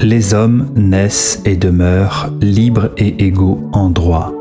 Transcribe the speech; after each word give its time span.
Les 0.00 0.32
hommes 0.32 0.70
naissent 0.76 1.42
et 1.44 1.56
demeurent 1.56 2.30
libres 2.40 2.90
et 2.98 3.24
égaux 3.24 3.68
en 3.72 3.90
droit. 3.90 4.32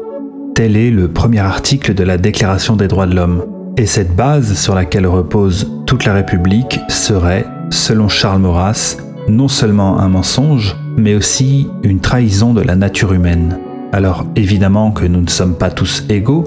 Tel 0.53 0.77
est 0.77 0.91
le 0.91 1.07
premier 1.07 1.39
article 1.39 1.95
de 1.95 2.03
la 2.03 2.19
Déclaration 2.19 2.75
des 2.75 2.87
droits 2.87 3.07
de 3.07 3.15
l'homme. 3.15 3.43
Et 3.75 3.87
cette 3.87 4.15
base 4.15 4.53
sur 4.53 4.75
laquelle 4.75 5.07
repose 5.07 5.71
toute 5.87 6.05
la 6.05 6.13
République 6.13 6.79
serait, 6.89 7.45
selon 7.71 8.07
Charles 8.07 8.39
Maurras, 8.39 8.97
non 9.27 9.47
seulement 9.47 9.99
un 9.99 10.09
mensonge, 10.09 10.77
mais 10.95 11.15
aussi 11.15 11.67
une 11.81 12.01
trahison 12.01 12.53
de 12.53 12.61
la 12.61 12.75
nature 12.75 13.13
humaine. 13.13 13.57
Alors 13.93 14.27
évidemment 14.35 14.91
que 14.91 15.05
nous 15.05 15.21
ne 15.21 15.29
sommes 15.29 15.55
pas 15.55 15.71
tous 15.71 16.05
égaux, 16.07 16.43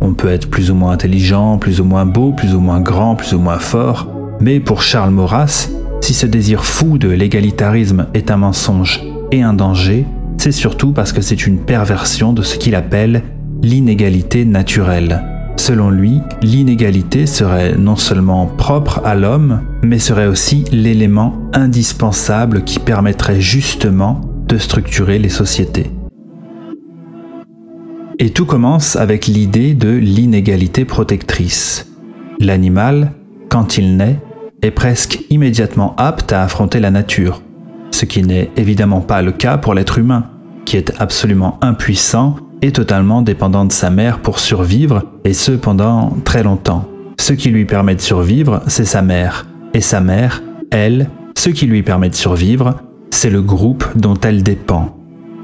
on 0.00 0.14
peut 0.14 0.30
être 0.30 0.48
plus 0.48 0.70
ou 0.70 0.76
moins 0.76 0.92
intelligent, 0.92 1.58
plus 1.58 1.80
ou 1.80 1.84
moins 1.84 2.06
beau, 2.06 2.30
plus 2.30 2.54
ou 2.54 2.60
moins 2.60 2.80
grand, 2.80 3.16
plus 3.16 3.34
ou 3.34 3.40
moins 3.40 3.58
fort, 3.58 4.08
mais 4.40 4.60
pour 4.60 4.82
Charles 4.82 5.10
Maurras, 5.10 5.68
si 6.02 6.14
ce 6.14 6.26
désir 6.26 6.64
fou 6.64 6.98
de 6.98 7.08
l'égalitarisme 7.08 8.08
est 8.12 8.32
un 8.32 8.36
mensonge 8.36 9.00
et 9.30 9.40
un 9.40 9.54
danger, 9.54 10.04
c'est 10.36 10.50
surtout 10.52 10.92
parce 10.92 11.12
que 11.12 11.22
c'est 11.22 11.46
une 11.46 11.58
perversion 11.58 12.32
de 12.32 12.42
ce 12.42 12.58
qu'il 12.58 12.74
appelle 12.74 13.22
l'inégalité 13.62 14.44
naturelle. 14.44 15.22
Selon 15.56 15.90
lui, 15.90 16.20
l'inégalité 16.42 17.26
serait 17.26 17.76
non 17.76 17.94
seulement 17.94 18.46
propre 18.46 19.00
à 19.04 19.14
l'homme, 19.14 19.60
mais 19.84 20.00
serait 20.00 20.26
aussi 20.26 20.64
l'élément 20.72 21.34
indispensable 21.52 22.64
qui 22.64 22.80
permettrait 22.80 23.40
justement 23.40 24.20
de 24.48 24.58
structurer 24.58 25.20
les 25.20 25.28
sociétés. 25.28 25.88
Et 28.18 28.30
tout 28.30 28.44
commence 28.44 28.96
avec 28.96 29.28
l'idée 29.28 29.74
de 29.74 29.90
l'inégalité 29.90 30.84
protectrice. 30.84 31.92
L'animal, 32.40 33.12
quand 33.48 33.78
il 33.78 33.96
naît, 33.96 34.18
est 34.62 34.70
presque 34.70 35.20
immédiatement 35.28 35.94
apte 35.96 36.32
à 36.32 36.42
affronter 36.42 36.80
la 36.80 36.90
nature, 36.90 37.42
ce 37.90 38.04
qui 38.04 38.22
n'est 38.22 38.50
évidemment 38.56 39.00
pas 39.00 39.22
le 39.22 39.32
cas 39.32 39.58
pour 39.58 39.74
l'être 39.74 39.98
humain, 39.98 40.26
qui 40.64 40.76
est 40.76 40.92
absolument 40.98 41.58
impuissant 41.60 42.36
et 42.62 42.72
totalement 42.72 43.22
dépendant 43.22 43.64
de 43.64 43.72
sa 43.72 43.90
mère 43.90 44.20
pour 44.20 44.38
survivre, 44.38 45.02
et 45.24 45.34
ce 45.34 45.52
pendant 45.52 46.16
très 46.24 46.44
longtemps. 46.44 46.88
Ce 47.18 47.32
qui 47.32 47.50
lui 47.50 47.64
permet 47.64 47.96
de 47.96 48.00
survivre, 48.00 48.62
c'est 48.68 48.84
sa 48.84 49.02
mère, 49.02 49.46
et 49.74 49.80
sa 49.80 50.00
mère, 50.00 50.42
elle, 50.70 51.10
ce 51.36 51.50
qui 51.50 51.66
lui 51.66 51.82
permet 51.82 52.08
de 52.08 52.14
survivre, 52.14 52.76
c'est 53.10 53.30
le 53.30 53.42
groupe 53.42 53.84
dont 53.96 54.18
elle 54.22 54.42
dépend. 54.42 54.96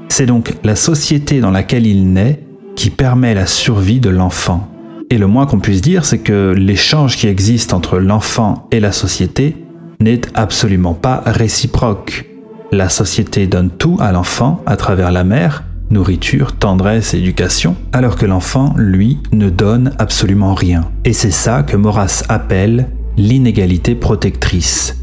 C'est 0.07 0.25
donc 0.25 0.53
la 0.63 0.75
société 0.75 1.39
dans 1.41 1.51
laquelle 1.51 1.85
il 1.85 2.11
naît 2.11 2.43
qui 2.75 2.89
permet 2.89 3.33
la 3.33 3.45
survie 3.45 3.99
de 3.99 4.09
l'enfant. 4.09 4.67
Et 5.11 5.17
le 5.17 5.25
moins 5.25 5.47
qu'on 5.47 5.59
puisse 5.59 5.81
dire, 5.81 6.05
c'est 6.05 6.19
que 6.19 6.53
l'échange 6.55 7.17
qui 7.17 7.27
existe 7.27 7.73
entre 7.73 7.97
l'enfant 7.97 8.67
et 8.71 8.79
la 8.79 8.91
société 8.91 9.55
n'est 9.99 10.21
absolument 10.35 10.93
pas 10.93 11.23
réciproque. 11.25 12.25
La 12.71 12.89
société 12.89 13.47
donne 13.47 13.71
tout 13.71 13.97
à 13.99 14.11
l'enfant 14.11 14.61
à 14.67 14.77
travers 14.77 15.11
la 15.11 15.23
mère, 15.23 15.63
nourriture, 15.89 16.55
tendresse, 16.55 17.15
éducation, 17.15 17.75
alors 17.91 18.17
que 18.17 18.27
l'enfant, 18.27 18.75
lui, 18.77 19.17
ne 19.31 19.49
donne 19.49 19.93
absolument 19.97 20.53
rien. 20.53 20.91
Et 21.05 21.13
c'est 21.13 21.31
ça 21.31 21.63
que 21.63 21.75
Maurras 21.75 22.23
appelle 22.29 22.89
l'inégalité 23.17 23.95
protectrice. 23.95 24.95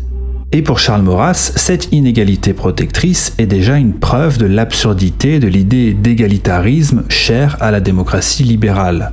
Et 0.52 0.62
pour 0.62 0.78
Charles 0.78 1.02
Maurras, 1.02 1.52
cette 1.56 1.92
inégalité 1.92 2.52
protectrice 2.52 3.34
est 3.38 3.46
déjà 3.46 3.76
une 3.76 3.94
preuve 3.94 4.38
de 4.38 4.46
l'absurdité 4.46 5.40
de 5.40 5.48
l'idée 5.48 5.94
d'égalitarisme 5.94 7.02
chère 7.08 7.56
à 7.60 7.72
la 7.72 7.80
démocratie 7.80 8.44
libérale. 8.44 9.12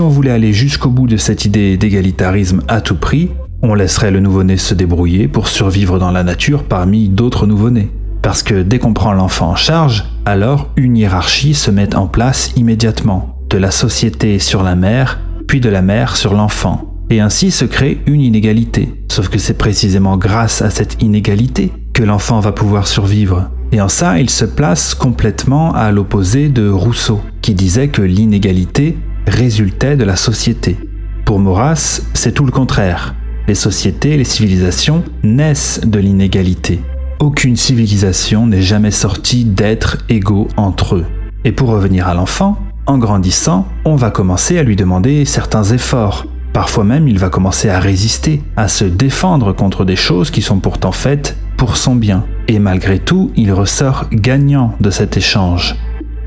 On 0.00 0.08
voulait 0.08 0.30
aller 0.30 0.54
jusqu'au 0.54 0.88
bout 0.88 1.06
de 1.06 1.18
cette 1.18 1.44
idée 1.44 1.76
d'égalitarisme 1.76 2.62
à 2.68 2.80
tout 2.80 2.96
prix, 2.96 3.28
on 3.62 3.74
laisserait 3.74 4.10
le 4.10 4.20
nouveau-né 4.20 4.56
se 4.56 4.74
débrouiller 4.74 5.28
pour 5.28 5.46
survivre 5.46 5.98
dans 5.98 6.10
la 6.10 6.22
nature 6.22 6.64
parmi 6.64 7.10
d'autres 7.10 7.46
nouveau-nés. 7.46 7.90
Parce 8.22 8.42
que 8.42 8.62
dès 8.62 8.78
qu'on 8.78 8.94
prend 8.94 9.12
l'enfant 9.12 9.50
en 9.50 9.56
charge, 9.56 10.06
alors 10.24 10.70
une 10.76 10.96
hiérarchie 10.96 11.52
se 11.52 11.70
met 11.70 11.94
en 11.94 12.06
place 12.06 12.52
immédiatement, 12.56 13.36
de 13.50 13.58
la 13.58 13.70
société 13.70 14.38
sur 14.38 14.62
la 14.62 14.74
mère, 14.74 15.20
puis 15.46 15.60
de 15.60 15.68
la 15.68 15.82
mère 15.82 16.16
sur 16.16 16.32
l'enfant. 16.32 16.94
Et 17.10 17.20
ainsi 17.20 17.50
se 17.50 17.66
crée 17.66 18.00
une 18.06 18.22
inégalité. 18.22 18.94
Sauf 19.10 19.28
que 19.28 19.38
c'est 19.38 19.58
précisément 19.58 20.16
grâce 20.16 20.62
à 20.62 20.70
cette 20.70 21.02
inégalité 21.02 21.72
que 21.92 22.04
l'enfant 22.04 22.40
va 22.40 22.52
pouvoir 22.52 22.86
survivre. 22.86 23.50
Et 23.72 23.82
en 23.82 23.88
ça, 23.88 24.18
il 24.18 24.30
se 24.30 24.46
place 24.46 24.94
complètement 24.94 25.74
à 25.74 25.92
l'opposé 25.92 26.48
de 26.48 26.70
Rousseau, 26.70 27.20
qui 27.42 27.54
disait 27.54 27.88
que 27.88 28.02
l'inégalité 28.02 28.96
résultait 29.26 29.96
de 29.96 30.04
la 30.04 30.16
société. 30.16 30.76
Pour 31.24 31.38
Maurras, 31.38 32.02
c'est 32.14 32.32
tout 32.32 32.44
le 32.44 32.52
contraire. 32.52 33.14
Les 33.48 33.54
sociétés, 33.54 34.16
les 34.16 34.24
civilisations 34.24 35.02
naissent 35.22 35.80
de 35.84 35.98
l'inégalité. 35.98 36.80
Aucune 37.20 37.56
civilisation 37.56 38.46
n'est 38.46 38.62
jamais 38.62 38.90
sortie 38.90 39.44
d'être 39.44 39.98
égaux 40.08 40.48
entre 40.56 40.96
eux. 40.96 41.06
Et 41.44 41.52
pour 41.52 41.68
revenir 41.68 42.08
à 42.08 42.14
l'enfant, 42.14 42.58
en 42.86 42.98
grandissant, 42.98 43.66
on 43.84 43.96
va 43.96 44.10
commencer 44.10 44.58
à 44.58 44.62
lui 44.62 44.76
demander 44.76 45.24
certains 45.24 45.64
efforts. 45.64 46.26
Parfois 46.52 46.84
même, 46.84 47.08
il 47.08 47.18
va 47.18 47.28
commencer 47.28 47.68
à 47.68 47.78
résister, 47.78 48.42
à 48.56 48.68
se 48.68 48.84
défendre 48.84 49.52
contre 49.52 49.84
des 49.84 49.96
choses 49.96 50.30
qui 50.30 50.42
sont 50.42 50.58
pourtant 50.58 50.92
faites 50.92 51.36
pour 51.56 51.76
son 51.76 51.94
bien. 51.94 52.24
Et 52.48 52.58
malgré 52.58 52.98
tout, 52.98 53.30
il 53.36 53.52
ressort 53.52 54.06
gagnant 54.10 54.74
de 54.80 54.90
cet 54.90 55.16
échange. 55.16 55.76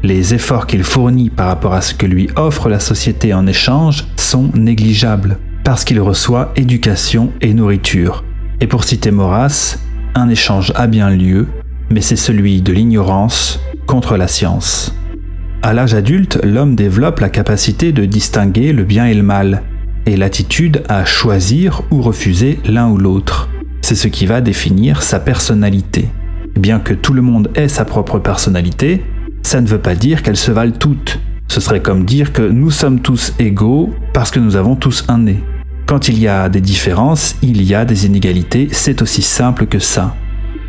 Les 0.06 0.34
efforts 0.34 0.68
qu'il 0.68 0.84
fournit 0.84 1.30
par 1.30 1.48
rapport 1.48 1.74
à 1.74 1.80
ce 1.80 1.94
que 1.94 2.06
lui 2.06 2.30
offre 2.36 2.68
la 2.68 2.82
société 2.82 3.34
en 3.34 3.48
échange 3.48 4.06
sont 4.18 4.50
négligeables, 4.54 5.38
parce 5.64 5.86
qu'il 5.86 6.02
reçoit 6.02 6.52
éducation 6.58 7.32
et 7.40 7.54
nourriture. 7.54 8.26
Et 8.60 8.68
pour 8.68 8.84
citer 8.84 9.12
Maurras, 9.12 9.78
un 10.14 10.28
échange 10.28 10.74
a 10.76 10.88
bien 10.88 11.10
lieu, 11.10 11.48
mais 11.90 12.02
c'est 12.02 12.18
celui 12.18 12.62
de 12.62 12.74
l'ignorance 12.74 13.62
contre 13.88 14.18
la 14.18 14.28
science. 14.28 14.94
À 15.62 15.74
l'âge 15.74 15.94
adulte, 15.94 16.38
l'homme 16.44 16.76
développe 16.76 17.22
la 17.22 17.30
capacité 17.30 17.94
de 17.94 18.04
distinguer 18.04 18.74
le 18.74 18.84
bien 18.84 19.06
et 19.06 19.14
le 19.14 19.24
mal, 19.24 19.64
et 20.06 20.18
l'attitude 20.18 20.84
à 20.90 21.06
choisir 21.06 21.82
ou 21.92 22.02
refuser 22.02 22.60
l'un 22.66 22.90
ou 22.90 22.98
l'autre. 22.98 23.48
C'est 23.80 23.96
ce 23.96 24.10
qui 24.10 24.26
va 24.26 24.42
définir 24.42 25.02
sa 25.02 25.22
personnalité. 25.22 26.10
Bien 26.60 26.80
que 26.82 26.94
tout 26.94 27.14
le 27.14 27.22
monde 27.22 27.50
ait 27.56 27.70
sa 27.70 27.86
propre 27.86 28.20
personnalité, 28.20 29.02
ça 29.44 29.62
ne 29.62 29.68
veut 29.68 29.80
pas 29.80 29.94
dire 29.94 30.24
qu'elles 30.24 30.38
se 30.38 30.52
valent 30.52 30.78
toutes. 30.78 31.20
Ce 31.48 31.62
serait 31.62 31.82
comme 31.82 32.06
dire 32.06 32.34
que 32.34 32.42
nous 32.42 32.72
sommes 32.72 33.02
tous 33.02 33.34
égaux 33.38 33.94
parce 34.14 34.32
que 34.32 34.40
nous 34.40 34.56
avons 34.56 34.76
tous 34.76 35.06
un 35.10 35.20
nez. 35.20 35.44
Quand 35.86 36.08
il 36.08 36.18
y 36.18 36.28
a 36.28 36.50
des 36.50 36.62
différences, 36.62 37.36
il 37.44 37.62
y 37.62 37.76
a 37.76 37.86
des 37.86 38.06
inégalités, 38.06 38.70
c'est 38.72 39.02
aussi 39.02 39.22
simple 39.22 39.68
que 39.68 39.80
ça. 39.80 40.16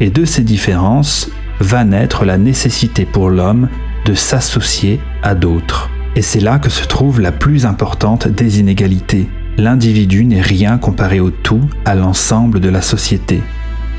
Et 0.00 0.10
de 0.10 0.24
ces 0.24 0.42
différences 0.42 1.30
va 1.60 1.84
naître 1.84 2.24
la 2.24 2.36
nécessité 2.36 3.06
pour 3.06 3.30
l'homme 3.30 3.68
de 4.04 4.12
s'associer 4.12 5.00
à 5.22 5.34
d'autres. 5.34 5.88
Et 6.16 6.22
c'est 6.22 6.40
là 6.40 6.58
que 6.58 6.68
se 6.68 6.86
trouve 6.86 7.20
la 7.20 7.32
plus 7.32 7.64
importante 7.64 8.28
des 8.28 8.60
inégalités. 8.60 9.28
L'individu 9.56 10.24
n'est 10.24 10.42
rien 10.42 10.78
comparé 10.78 11.20
au 11.20 11.30
tout, 11.30 11.62
à 11.84 11.94
l'ensemble 11.94 12.60
de 12.60 12.68
la 12.68 12.82
société 12.82 13.40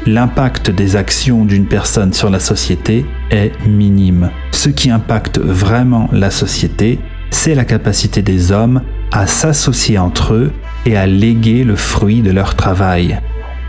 l'impact 0.05 0.69
des 0.69 0.95
actions 0.95 1.45
d'une 1.45 1.65
personne 1.65 2.13
sur 2.13 2.29
la 2.29 2.39
société 2.39 3.05
est 3.31 3.51
minime. 3.67 4.29
Ce 4.51 4.69
qui 4.69 4.89
impacte 4.89 5.39
vraiment 5.39 6.09
la 6.11 6.31
société, 6.31 6.99
c'est 7.31 7.55
la 7.55 7.65
capacité 7.65 8.21
des 8.21 8.51
hommes 8.51 8.81
à 9.11 9.27
s'associer 9.27 9.97
entre 9.97 10.33
eux 10.33 10.51
et 10.85 10.97
à 10.97 11.07
léguer 11.07 11.63
le 11.63 11.75
fruit 11.75 12.21
de 12.21 12.31
leur 12.31 12.55
travail. 12.55 13.19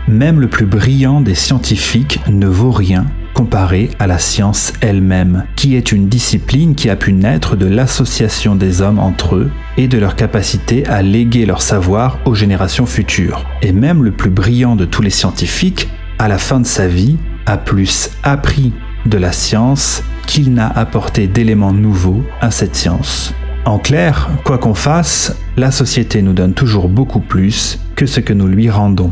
Même 0.07 0.39
le 0.39 0.47
plus 0.47 0.65
brillant 0.65 1.21
des 1.21 1.35
scientifiques 1.35 2.19
ne 2.29 2.47
vaut 2.47 2.71
rien 2.71 3.05
comparé 3.37 3.91
à 3.99 4.07
la 4.07 4.17
science 4.17 4.73
elle-même, 4.81 5.45
qui 5.55 5.75
est 5.75 5.91
une 5.91 6.09
discipline 6.09 6.73
qui 6.73 6.89
a 6.89 6.95
pu 6.95 7.13
naître 7.13 7.55
de 7.55 7.67
l'association 7.67 8.55
des 8.55 8.81
hommes 8.81 8.97
entre 8.97 9.35
eux 9.35 9.51
et 9.77 9.87
de 9.87 9.99
leur 9.99 10.15
capacité 10.15 10.87
à 10.87 11.03
léguer 11.03 11.45
leur 11.45 11.61
savoir 11.61 12.17
aux 12.25 12.33
générations 12.33 12.87
futures. 12.87 13.45
Et 13.61 13.73
même 13.73 14.03
le 14.03 14.09
plus 14.09 14.31
brillant 14.31 14.75
de 14.75 14.85
tous 14.85 15.03
les 15.03 15.11
scientifiques 15.11 15.87
à 16.19 16.27
la 16.27 16.37
fin 16.37 16.59
de 16.59 16.65
sa 16.65 16.87
vie, 16.87 17.17
a 17.45 17.57
plus 17.57 18.09
appris 18.23 18.73
de 19.05 19.17
la 19.17 19.31
science 19.31 20.03
qu'il 20.25 20.53
n'a 20.53 20.67
apporté 20.67 21.27
d'éléments 21.27 21.73
nouveaux 21.73 22.23
à 22.41 22.51
cette 22.51 22.75
science. 22.75 23.33
En 23.65 23.79
clair, 23.79 24.29
quoi 24.43 24.57
qu'on 24.57 24.73
fasse, 24.73 25.35
la 25.57 25.71
société 25.71 26.21
nous 26.21 26.33
donne 26.33 26.53
toujours 26.53 26.89
beaucoup 26.89 27.19
plus 27.19 27.79
que 27.95 28.05
ce 28.05 28.19
que 28.19 28.33
nous 28.33 28.47
lui 28.47 28.69
rendons. 28.69 29.11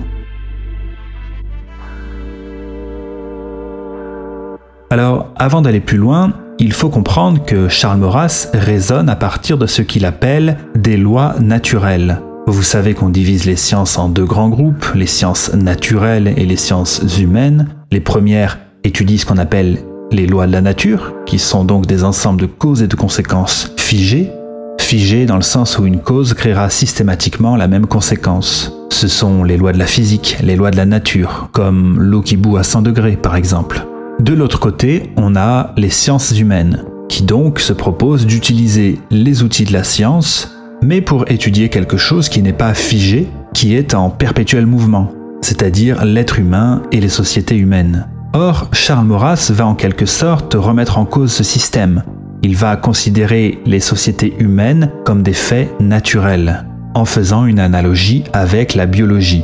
Alors, 4.89 5.33
avant 5.35 5.62
d'aller 5.62 5.81
plus 5.81 5.97
loin, 5.97 6.33
il 6.57 6.71
faut 6.71 6.89
comprendre 6.89 7.44
que 7.44 7.68
Charles 7.68 8.00
Maurras 8.00 8.47
raisonne 8.53 9.09
à 9.09 9.15
partir 9.15 9.57
de 9.57 9.65
ce 9.65 9.81
qu'il 9.81 10.06
appelle 10.06 10.57
des 10.75 10.95
lois 10.95 11.35
naturelles. 11.39 12.21
Vous 12.47 12.62
savez 12.62 12.94
qu'on 12.94 13.09
divise 13.09 13.45
les 13.45 13.56
sciences 13.56 13.97
en 13.97 14.07
deux 14.07 14.25
grands 14.25 14.50
groupes, 14.50 14.92
les 14.94 15.07
sciences 15.07 15.51
naturelles 15.56 16.31
et 16.38 16.45
les 16.45 16.57
sciences 16.57 17.01
humaines. 17.19 17.69
Les 17.92 18.00
premières 18.00 18.59
étudient 18.83 19.18
ce 19.18 19.25
qu'on 19.25 19.39
appelle 19.39 19.80
les 20.12 20.27
lois 20.27 20.45
de 20.45 20.51
la 20.51 20.62
nature, 20.62 21.15
qui 21.25 21.39
sont 21.39 21.65
donc 21.65 21.88
des 21.88 22.03
ensembles 22.03 22.42
de 22.42 22.45
causes 22.45 22.83
et 22.83 22.88
de 22.88 22.95
conséquences 22.95 23.74
figées. 23.77 24.31
Figées 24.80 25.25
dans 25.25 25.38
le 25.38 25.42
sens 25.42 25.80
où 25.80 25.88
une 25.88 26.00
cause 26.00 26.36
créera 26.36 26.69
systématiquement 26.69 27.56
la 27.56 27.68
même 27.68 27.88
conséquence. 27.88 28.71
Ce 28.91 29.07
sont 29.07 29.44
les 29.44 29.57
lois 29.57 29.74
de 29.74 29.80
la 29.80 29.88
physique, 29.88 30.38
les 30.44 30.56
lois 30.56 30.69
de 30.69 30.77
la 30.77 30.86
nature, 30.86 31.50
comme 31.51 32.00
l'eau 32.00 32.21
qui 32.21 32.38
bout 32.38 32.57
à 32.57 32.63
100 32.63 32.83
degrés 32.83 33.18
par 33.18 33.36
exemple. 33.36 33.88
De 34.19 34.33
l'autre 34.33 34.59
côté, 34.59 35.12
on 35.18 35.36
a 35.36 35.74
les 35.77 35.89
sciences 35.89 36.38
humaines, 36.38 36.83
qui 37.09 37.24
donc 37.24 37.59
se 37.59 37.74
proposent 37.74 38.27
d'utiliser 38.27 39.00
les 39.09 39.41
outils 39.41 39.65
de 39.65 39.74
la 39.74 39.83
science, 39.83 40.54
mais 40.81 41.01
pour 41.01 41.30
étudier 41.30 41.69
quelque 41.69 41.98
chose 41.98 42.30
qui 42.30 42.42
n'est 42.42 42.54
pas 42.54 42.74
figé, 42.74 43.27
qui 43.54 43.75
est 43.75 43.94
en 43.94 44.10
perpétuel 44.10 44.66
mouvement, 44.66 45.12
c'est-à-dire 45.42 46.06
l'être 46.06 46.39
humain 46.39 46.81
et 46.92 47.00
les 47.00 47.10
sociétés 47.10 47.57
humaines. 47.57 48.07
Or, 48.33 48.69
Charles 48.74 49.06
Maurras 49.06 49.51
va 49.54 49.66
en 49.66 49.75
quelque 49.75 50.06
sorte 50.06 50.56
remettre 50.56 50.98
en 50.98 51.06
cause 51.06 51.31
ce 51.31 51.44
système. 51.44 52.04
Il 52.44 52.56
va 52.56 52.75
considérer 52.75 53.60
les 53.66 53.80
sociétés 53.80 54.36
humaines 54.39 54.92
comme 55.06 55.24
des 55.24 55.33
faits 55.33 55.69
naturels, 55.80 56.66
en 56.94 57.06
faisant 57.06 57.45
une 57.45 57.60
analogie 57.60 58.24
avec 58.33 58.75
la 58.75 58.86
biologie. 58.86 59.44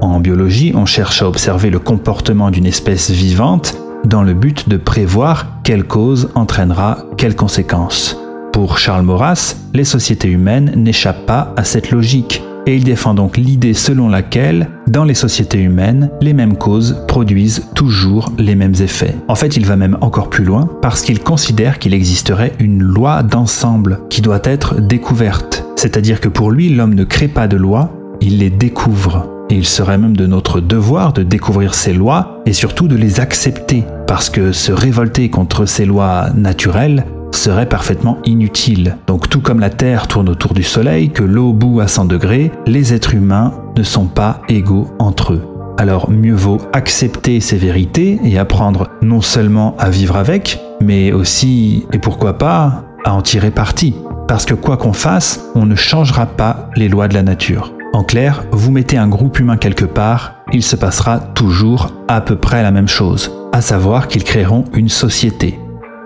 En 0.00 0.20
biologie, 0.20 0.72
on 0.74 0.86
cherche 0.86 1.20
à 1.20 1.28
observer 1.28 1.68
le 1.68 1.78
comportement 1.78 2.50
d'une 2.50 2.66
espèce 2.66 3.10
vivante 3.10 3.76
dans 4.04 4.22
le 4.22 4.32
but 4.32 4.68
de 4.68 4.78
prévoir 4.78 5.60
quelle 5.62 5.84
cause 5.84 6.30
entraînera 6.34 7.04
quelles 7.18 7.36
conséquences. 7.36 8.18
Pour 8.60 8.76
Charles 8.76 9.06
Maurras, 9.06 9.56
les 9.72 9.84
sociétés 9.84 10.28
humaines 10.28 10.74
n'échappent 10.76 11.24
pas 11.24 11.54
à 11.56 11.64
cette 11.64 11.90
logique 11.90 12.42
et 12.66 12.76
il 12.76 12.84
défend 12.84 13.14
donc 13.14 13.38
l'idée 13.38 13.72
selon 13.72 14.06
laquelle, 14.06 14.68
dans 14.86 15.04
les 15.04 15.14
sociétés 15.14 15.62
humaines, 15.62 16.10
les 16.20 16.34
mêmes 16.34 16.58
causes 16.58 17.02
produisent 17.08 17.68
toujours 17.74 18.30
les 18.36 18.54
mêmes 18.54 18.74
effets. 18.82 19.16
En 19.28 19.34
fait, 19.34 19.56
il 19.56 19.64
va 19.64 19.76
même 19.76 19.96
encore 20.02 20.28
plus 20.28 20.44
loin 20.44 20.68
parce 20.82 21.00
qu'il 21.00 21.20
considère 21.20 21.78
qu'il 21.78 21.94
existerait 21.94 22.52
une 22.58 22.82
loi 22.82 23.22
d'ensemble 23.22 24.00
qui 24.10 24.20
doit 24.20 24.42
être 24.44 24.78
découverte. 24.78 25.64
C'est-à-dire 25.76 26.20
que 26.20 26.28
pour 26.28 26.50
lui, 26.50 26.68
l'homme 26.68 26.94
ne 26.94 27.04
crée 27.04 27.28
pas 27.28 27.48
de 27.48 27.56
lois, 27.56 27.90
il 28.20 28.40
les 28.40 28.50
découvre. 28.50 29.26
Et 29.48 29.54
il 29.54 29.64
serait 29.64 29.96
même 29.96 30.18
de 30.18 30.26
notre 30.26 30.60
devoir 30.60 31.14
de 31.14 31.22
découvrir 31.22 31.72
ces 31.72 31.94
lois 31.94 32.42
et 32.44 32.52
surtout 32.52 32.88
de 32.88 32.96
les 32.96 33.20
accepter, 33.20 33.84
parce 34.06 34.28
que 34.28 34.52
se 34.52 34.70
révolter 34.70 35.30
contre 35.30 35.64
ces 35.64 35.86
lois 35.86 36.28
naturelles 36.34 37.06
serait 37.32 37.68
parfaitement 37.68 38.18
inutile. 38.24 38.96
Donc 39.06 39.28
tout 39.28 39.40
comme 39.40 39.60
la 39.60 39.70
Terre 39.70 40.08
tourne 40.08 40.28
autour 40.28 40.54
du 40.54 40.62
Soleil, 40.62 41.10
que 41.10 41.22
l'eau 41.22 41.52
bout 41.52 41.80
à 41.80 41.88
100 41.88 42.06
degrés, 42.06 42.50
les 42.66 42.94
êtres 42.94 43.14
humains 43.14 43.54
ne 43.76 43.82
sont 43.82 44.06
pas 44.06 44.42
égaux 44.48 44.88
entre 44.98 45.34
eux. 45.34 45.42
Alors 45.78 46.10
mieux 46.10 46.34
vaut 46.34 46.58
accepter 46.72 47.40
ces 47.40 47.56
vérités 47.56 48.20
et 48.22 48.38
apprendre 48.38 48.88
non 49.02 49.20
seulement 49.20 49.76
à 49.78 49.88
vivre 49.88 50.16
avec, 50.16 50.60
mais 50.80 51.12
aussi, 51.12 51.86
et 51.92 51.98
pourquoi 51.98 52.36
pas, 52.36 52.84
à 53.04 53.14
en 53.14 53.22
tirer 53.22 53.50
parti. 53.50 53.94
Parce 54.28 54.44
que 54.44 54.54
quoi 54.54 54.76
qu'on 54.76 54.92
fasse, 54.92 55.48
on 55.54 55.66
ne 55.66 55.74
changera 55.74 56.26
pas 56.26 56.68
les 56.76 56.88
lois 56.88 57.08
de 57.08 57.14
la 57.14 57.22
nature. 57.22 57.72
En 57.92 58.04
clair, 58.04 58.44
vous 58.52 58.70
mettez 58.70 58.98
un 58.98 59.08
groupe 59.08 59.40
humain 59.40 59.56
quelque 59.56 59.84
part, 59.84 60.34
il 60.52 60.62
se 60.62 60.76
passera 60.76 61.18
toujours 61.18 61.90
à 62.08 62.20
peu 62.20 62.36
près 62.36 62.62
la 62.62 62.70
même 62.70 62.86
chose, 62.86 63.32
à 63.52 63.60
savoir 63.60 64.06
qu'ils 64.06 64.24
créeront 64.24 64.64
une 64.74 64.88
société. 64.88 65.58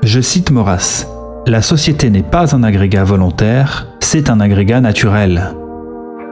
Je 0.03 0.21
cite 0.21 0.51
Maurras. 0.51 1.14
La 1.47 1.61
société 1.61 2.09
n'est 2.09 2.23
pas 2.23 2.57
un 2.57 2.63
agrégat 2.63 3.05
volontaire, 3.05 3.89
c'est 4.01 4.31
un 4.31 4.41
agrégat 4.41 4.81
naturel. 4.81 5.55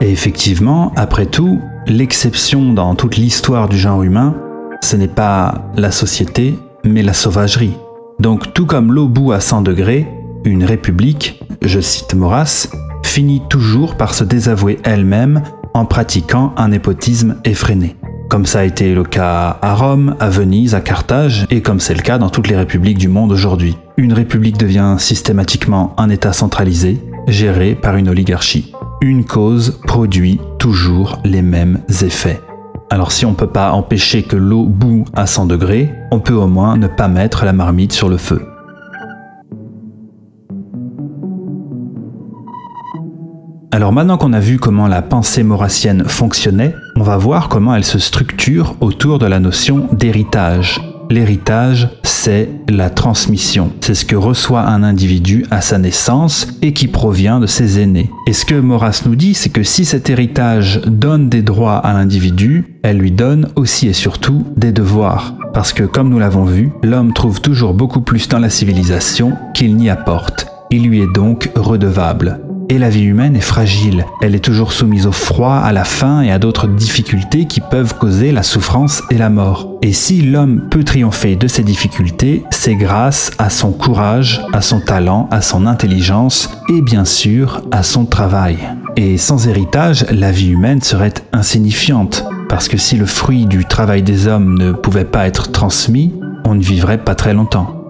Et 0.01 0.11
effectivement, 0.11 0.91
après 0.95 1.27
tout, 1.27 1.61
l'exception 1.85 2.73
dans 2.73 2.95
toute 2.95 3.17
l'histoire 3.17 3.69
du 3.69 3.77
genre 3.77 4.01
humain, 4.01 4.35
ce 4.81 4.95
n'est 4.95 5.07
pas 5.07 5.69
la 5.77 5.91
société, 5.91 6.57
mais 6.83 7.03
la 7.03 7.13
sauvagerie. 7.13 7.77
Donc 8.19 8.55
tout 8.55 8.65
comme 8.65 8.91
l'eau 8.91 9.07
bout 9.07 9.33
à 9.33 9.39
100 9.39 9.61
degrés, 9.61 10.07
une 10.45 10.63
république, 10.63 11.43
je 11.61 11.79
cite 11.79 12.15
Maurras, 12.15 12.69
finit 13.05 13.43
toujours 13.49 13.97
par 13.97 14.15
se 14.15 14.23
désavouer 14.23 14.79
elle-même 14.83 15.43
en 15.75 15.85
pratiquant 15.85 16.53
un 16.57 16.69
népotisme 16.69 17.35
effréné. 17.45 17.97
Comme 18.29 18.47
ça 18.47 18.61
a 18.61 18.63
été 18.63 18.95
le 18.95 19.03
cas 19.03 19.59
à 19.61 19.75
Rome, 19.75 20.15
à 20.19 20.29
Venise, 20.29 20.73
à 20.73 20.81
Carthage, 20.81 21.45
et 21.51 21.61
comme 21.61 21.79
c'est 21.79 21.93
le 21.93 22.01
cas 22.01 22.17
dans 22.17 22.29
toutes 22.29 22.47
les 22.47 22.55
républiques 22.55 22.97
du 22.97 23.09
monde 23.09 23.31
aujourd'hui 23.31 23.77
une 23.97 24.13
république 24.13 24.57
devient 24.57 24.95
systématiquement 24.97 25.93
un 25.97 26.09
État 26.09 26.33
centralisé, 26.33 27.01
géré 27.27 27.75
par 27.75 27.95
une 27.95 28.09
oligarchie. 28.09 28.73
Une 29.01 29.25
cause 29.25 29.79
produit 29.85 30.39
toujours 30.59 31.19
les 31.23 31.41
mêmes 31.41 31.79
effets. 32.01 32.41
Alors 32.89 33.11
si 33.11 33.25
on 33.25 33.31
ne 33.31 33.35
peut 33.35 33.47
pas 33.47 33.71
empêcher 33.71 34.23
que 34.23 34.35
l'eau 34.35 34.65
boue 34.65 35.05
à 35.13 35.27
100 35.27 35.45
degrés, 35.45 35.91
on 36.11 36.19
peut 36.19 36.33
au 36.33 36.47
moins 36.47 36.77
ne 36.77 36.87
pas 36.87 37.07
mettre 37.07 37.45
la 37.45 37.53
marmite 37.53 37.93
sur 37.93 38.09
le 38.09 38.17
feu. 38.17 38.41
Alors 43.71 43.91
maintenant 43.91 44.17
qu'on 44.17 44.33
a 44.33 44.39
vu 44.39 44.59
comment 44.59 44.87
la 44.87 45.01
pensée 45.01 45.41
maurassienne 45.41 46.03
fonctionnait, 46.05 46.75
on 46.95 47.01
va 47.01 47.17
voir 47.17 47.49
comment 47.49 47.75
elle 47.75 47.83
se 47.83 47.97
structure 47.97 48.75
autour 48.81 49.17
de 49.17 49.25
la 49.25 49.39
notion 49.39 49.87
d'héritage. 49.91 50.92
L'héritage, 51.09 51.89
c'est 52.03 52.49
la 52.69 52.89
transmission. 52.89 53.71
C'est 53.81 53.93
ce 53.93 54.05
que 54.05 54.15
reçoit 54.15 54.61
un 54.61 54.83
individu 54.83 55.45
à 55.51 55.61
sa 55.61 55.77
naissance 55.77 56.47
et 56.61 56.73
qui 56.73 56.87
provient 56.87 57.39
de 57.39 57.47
ses 57.47 57.79
aînés. 57.79 58.09
Et 58.27 58.33
ce 58.33 58.45
que 58.45 58.55
Maurras 58.55 59.03
nous 59.05 59.15
dit, 59.15 59.33
c'est 59.33 59.49
que 59.49 59.63
si 59.63 59.85
cet 59.85 60.09
héritage 60.09 60.81
donne 60.85 61.29
des 61.29 61.41
droits 61.41 61.77
à 61.77 61.93
l'individu, 61.93 62.79
elle 62.83 62.97
lui 62.97 63.11
donne 63.11 63.49
aussi 63.55 63.87
et 63.87 63.93
surtout 63.93 64.45
des 64.55 64.71
devoirs. 64.71 65.35
Parce 65.53 65.73
que 65.73 65.83
comme 65.83 66.09
nous 66.09 66.19
l'avons 66.19 66.45
vu, 66.45 66.71
l'homme 66.81 67.13
trouve 67.13 67.41
toujours 67.41 67.73
beaucoup 67.73 68.01
plus 68.01 68.27
dans 68.27 68.39
la 68.39 68.49
civilisation 68.49 69.33
qu'il 69.53 69.75
n'y 69.75 69.89
apporte. 69.89 70.47
Il 70.71 70.87
lui 70.87 71.01
est 71.01 71.13
donc 71.13 71.51
redevable. 71.55 72.39
Et 72.69 72.77
la 72.77 72.89
vie 72.89 73.03
humaine 73.03 73.35
est 73.35 73.41
fragile. 73.41 74.05
Elle 74.21 74.35
est 74.35 74.43
toujours 74.43 74.71
soumise 74.71 75.05
au 75.05 75.11
froid, 75.11 75.55
à 75.55 75.71
la 75.71 75.83
faim 75.83 76.21
et 76.21 76.31
à 76.31 76.39
d'autres 76.39 76.67
difficultés 76.67 77.45
qui 77.45 77.59
peuvent 77.59 77.97
causer 77.97 78.31
la 78.31 78.43
souffrance 78.43 79.03
et 79.11 79.17
la 79.17 79.29
mort. 79.29 79.77
Et 79.81 79.93
si 79.93 80.21
l'homme 80.21 80.67
peut 80.69 80.83
triompher 80.83 81.35
de 81.35 81.47
ces 81.47 81.63
difficultés, 81.63 82.43
c'est 82.51 82.75
grâce 82.75 83.31
à 83.37 83.49
son 83.49 83.71
courage, 83.71 84.41
à 84.53 84.61
son 84.61 84.79
talent, 84.79 85.27
à 85.31 85.41
son 85.41 85.65
intelligence 85.65 86.49
et 86.69 86.81
bien 86.81 87.05
sûr 87.05 87.61
à 87.71 87.83
son 87.83 88.05
travail. 88.05 88.57
Et 88.95 89.17
sans 89.17 89.47
héritage, 89.47 90.05
la 90.11 90.31
vie 90.31 90.51
humaine 90.51 90.81
serait 90.81 91.13
insignifiante. 91.31 92.25
Parce 92.47 92.67
que 92.67 92.77
si 92.77 92.95
le 92.95 93.05
fruit 93.05 93.45
du 93.45 93.65
travail 93.65 94.03
des 94.03 94.27
hommes 94.27 94.57
ne 94.57 94.71
pouvait 94.71 95.05
pas 95.05 95.27
être 95.27 95.51
transmis, 95.51 96.13
on 96.45 96.55
ne 96.55 96.61
vivrait 96.61 97.03
pas 97.03 97.15
très 97.15 97.33
longtemps. 97.33 97.82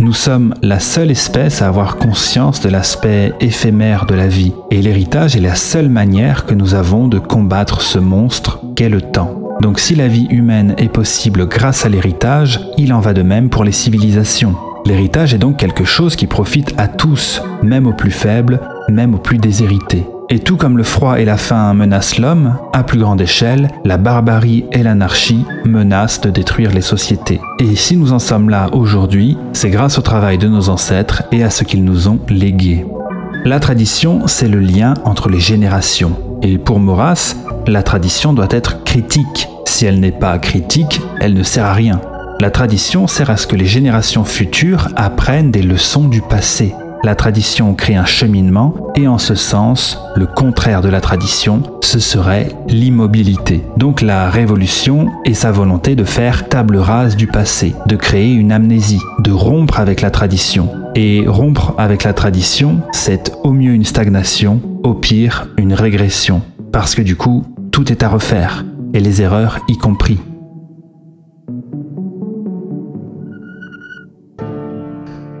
Nous 0.00 0.12
sommes 0.12 0.54
la 0.62 0.78
seule 0.78 1.10
espèce 1.10 1.60
à 1.60 1.66
avoir 1.66 1.96
conscience 1.96 2.60
de 2.60 2.68
l'aspect 2.68 3.32
éphémère 3.40 4.06
de 4.06 4.14
la 4.14 4.28
vie, 4.28 4.52
et 4.70 4.80
l'héritage 4.80 5.34
est 5.34 5.40
la 5.40 5.56
seule 5.56 5.88
manière 5.88 6.46
que 6.46 6.54
nous 6.54 6.74
avons 6.74 7.08
de 7.08 7.18
combattre 7.18 7.80
ce 7.80 7.98
monstre 7.98 8.60
qu'est 8.76 8.88
le 8.88 9.00
temps. 9.00 9.42
Donc 9.60 9.80
si 9.80 9.96
la 9.96 10.06
vie 10.06 10.28
humaine 10.30 10.76
est 10.78 10.88
possible 10.88 11.48
grâce 11.48 11.84
à 11.84 11.88
l'héritage, 11.88 12.60
il 12.78 12.92
en 12.92 13.00
va 13.00 13.12
de 13.12 13.22
même 13.22 13.50
pour 13.50 13.64
les 13.64 13.72
civilisations. 13.72 14.54
L'héritage 14.86 15.34
est 15.34 15.38
donc 15.38 15.56
quelque 15.56 15.84
chose 15.84 16.14
qui 16.14 16.28
profite 16.28 16.74
à 16.78 16.86
tous, 16.86 17.42
même 17.64 17.88
aux 17.88 17.92
plus 17.92 18.12
faibles, 18.12 18.60
même 18.88 19.16
aux 19.16 19.18
plus 19.18 19.38
déshérités. 19.38 20.06
Et 20.30 20.40
tout 20.40 20.58
comme 20.58 20.76
le 20.76 20.82
froid 20.82 21.18
et 21.18 21.24
la 21.24 21.38
faim 21.38 21.72
menacent 21.72 22.18
l'homme, 22.18 22.58
à 22.74 22.82
plus 22.82 22.98
grande 22.98 23.20
échelle, 23.22 23.68
la 23.86 23.96
barbarie 23.96 24.66
et 24.72 24.82
l'anarchie 24.82 25.46
menacent 25.64 26.20
de 26.20 26.28
détruire 26.28 26.70
les 26.70 26.82
sociétés. 26.82 27.40
Et 27.58 27.76
si 27.76 27.96
nous 27.96 28.12
en 28.12 28.18
sommes 28.18 28.50
là 28.50 28.68
aujourd'hui, 28.72 29.38
c'est 29.54 29.70
grâce 29.70 29.96
au 29.96 30.02
travail 30.02 30.36
de 30.36 30.46
nos 30.46 30.68
ancêtres 30.68 31.22
et 31.32 31.42
à 31.42 31.48
ce 31.48 31.64
qu'ils 31.64 31.82
nous 31.82 32.08
ont 32.08 32.18
légué. 32.28 32.84
La 33.46 33.58
tradition, 33.58 34.26
c'est 34.26 34.48
le 34.48 34.60
lien 34.60 34.92
entre 35.04 35.30
les 35.30 35.40
générations. 35.40 36.16
Et 36.42 36.58
pour 36.58 36.78
Maurras, 36.78 37.34
la 37.66 37.82
tradition 37.82 38.34
doit 38.34 38.48
être 38.50 38.84
critique. 38.84 39.48
Si 39.64 39.86
elle 39.86 39.98
n'est 39.98 40.12
pas 40.12 40.38
critique, 40.38 41.00
elle 41.20 41.32
ne 41.32 41.42
sert 41.42 41.64
à 41.64 41.72
rien. 41.72 42.02
La 42.38 42.50
tradition 42.50 43.06
sert 43.06 43.30
à 43.30 43.38
ce 43.38 43.46
que 43.46 43.56
les 43.56 43.66
générations 43.66 44.24
futures 44.24 44.88
apprennent 44.94 45.50
des 45.50 45.62
leçons 45.62 46.06
du 46.06 46.20
passé 46.20 46.74
la 47.04 47.14
tradition 47.14 47.74
crée 47.74 47.94
un 47.94 48.04
cheminement 48.04 48.74
et 48.96 49.06
en 49.06 49.18
ce 49.18 49.34
sens, 49.34 50.00
le 50.16 50.26
contraire 50.26 50.80
de 50.80 50.88
la 50.88 51.00
tradition, 51.00 51.62
ce 51.80 51.98
serait 51.98 52.48
l'immobilité. 52.68 53.62
Donc 53.76 54.02
la 54.02 54.28
révolution 54.30 55.08
est 55.24 55.34
sa 55.34 55.52
volonté 55.52 55.94
de 55.94 56.04
faire 56.04 56.48
table 56.48 56.76
rase 56.76 57.16
du 57.16 57.26
passé, 57.26 57.74
de 57.86 57.96
créer 57.96 58.32
une 58.32 58.52
amnésie, 58.52 59.00
de 59.20 59.30
rompre 59.30 59.78
avec 59.78 60.00
la 60.00 60.10
tradition. 60.10 60.70
Et 60.94 61.24
rompre 61.26 61.74
avec 61.78 62.02
la 62.02 62.12
tradition, 62.12 62.80
c'est 62.92 63.32
au 63.44 63.52
mieux 63.52 63.72
une 63.72 63.84
stagnation, 63.84 64.60
au 64.82 64.94
pire 64.94 65.48
une 65.56 65.74
régression. 65.74 66.42
Parce 66.72 66.94
que 66.94 67.02
du 67.02 67.14
coup, 67.14 67.44
tout 67.70 67.92
est 67.92 68.02
à 68.02 68.08
refaire, 68.08 68.64
et 68.92 69.00
les 69.00 69.22
erreurs 69.22 69.60
y 69.68 69.78
compris. 69.78 70.18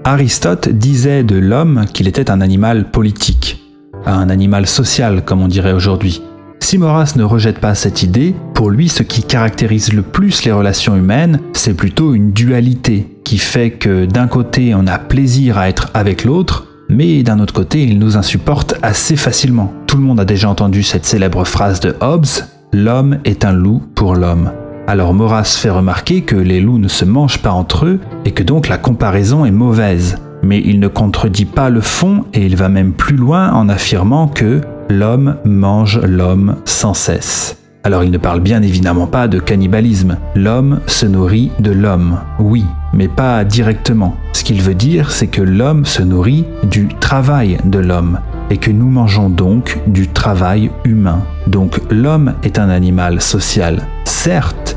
Aristote 0.08 0.70
disait 0.70 1.22
de 1.22 1.36
l'homme 1.36 1.84
qu'il 1.92 2.08
était 2.08 2.30
un 2.30 2.40
animal 2.40 2.90
politique, 2.90 3.62
un 4.06 4.30
animal 4.30 4.66
social 4.66 5.22
comme 5.22 5.42
on 5.42 5.48
dirait 5.48 5.74
aujourd'hui. 5.74 6.22
Si 6.60 6.78
ne 6.78 7.22
rejette 7.24 7.58
pas 7.58 7.74
cette 7.74 8.02
idée, 8.02 8.34
pour 8.54 8.70
lui 8.70 8.88
ce 8.88 9.02
qui 9.02 9.22
caractérise 9.22 9.92
le 9.92 10.00
plus 10.00 10.44
les 10.44 10.52
relations 10.52 10.96
humaines, 10.96 11.40
c'est 11.52 11.74
plutôt 11.74 12.14
une 12.14 12.32
dualité 12.32 13.18
qui 13.22 13.36
fait 13.36 13.72
que 13.72 14.06
d'un 14.06 14.28
côté 14.28 14.74
on 14.74 14.86
a 14.86 14.98
plaisir 14.98 15.58
à 15.58 15.68
être 15.68 15.90
avec 15.92 16.24
l'autre, 16.24 16.66
mais 16.88 17.22
d'un 17.22 17.38
autre 17.38 17.52
côté 17.52 17.82
il 17.82 17.98
nous 17.98 18.16
insupporte 18.16 18.76
assez 18.80 19.14
facilement. 19.16 19.74
Tout 19.86 19.98
le 19.98 20.04
monde 20.04 20.20
a 20.20 20.24
déjà 20.24 20.48
entendu 20.48 20.84
cette 20.84 21.04
célèbre 21.04 21.44
phrase 21.44 21.80
de 21.80 21.94
Hobbes, 22.00 22.24
L'homme 22.72 23.18
est 23.24 23.44
un 23.44 23.52
loup 23.52 23.82
pour 23.94 24.14
l'homme. 24.14 24.52
Alors 24.88 25.12
Maurras 25.12 25.58
fait 25.60 25.68
remarquer 25.68 26.22
que 26.22 26.34
les 26.34 26.62
loups 26.62 26.78
ne 26.78 26.88
se 26.88 27.04
mangent 27.04 27.42
pas 27.42 27.50
entre 27.50 27.84
eux 27.84 28.00
et 28.24 28.30
que 28.30 28.42
donc 28.42 28.68
la 28.68 28.78
comparaison 28.78 29.44
est 29.44 29.50
mauvaise. 29.50 30.16
Mais 30.42 30.62
il 30.64 30.80
ne 30.80 30.88
contredit 30.88 31.44
pas 31.44 31.68
le 31.68 31.82
fond 31.82 32.24
et 32.32 32.46
il 32.46 32.56
va 32.56 32.70
même 32.70 32.94
plus 32.94 33.16
loin 33.16 33.52
en 33.52 33.68
affirmant 33.68 34.28
que 34.28 34.62
l'homme 34.88 35.36
mange 35.44 36.00
l'homme 36.00 36.56
sans 36.64 36.94
cesse. 36.94 37.58
Alors 37.84 38.02
il 38.02 38.10
ne 38.10 38.16
parle 38.16 38.40
bien 38.40 38.62
évidemment 38.62 39.06
pas 39.06 39.28
de 39.28 39.38
cannibalisme. 39.38 40.16
L'homme 40.34 40.80
se 40.86 41.04
nourrit 41.04 41.50
de 41.60 41.70
l'homme, 41.70 42.20
oui, 42.38 42.64
mais 42.94 43.08
pas 43.08 43.44
directement. 43.44 44.16
Ce 44.32 44.42
qu'il 44.42 44.62
veut 44.62 44.74
dire, 44.74 45.10
c'est 45.10 45.26
que 45.26 45.42
l'homme 45.42 45.84
se 45.84 46.02
nourrit 46.02 46.46
du 46.62 46.88
travail 46.88 47.58
de 47.64 47.78
l'homme 47.78 48.20
et 48.50 48.56
que 48.56 48.70
nous 48.70 48.88
mangeons 48.88 49.28
donc 49.28 49.78
du 49.86 50.08
travail 50.08 50.70
humain. 50.84 51.22
Donc 51.46 51.80
l'homme 51.90 52.34
est 52.42 52.58
un 52.58 52.70
animal 52.70 53.20
social, 53.20 53.82
certes, 54.04 54.67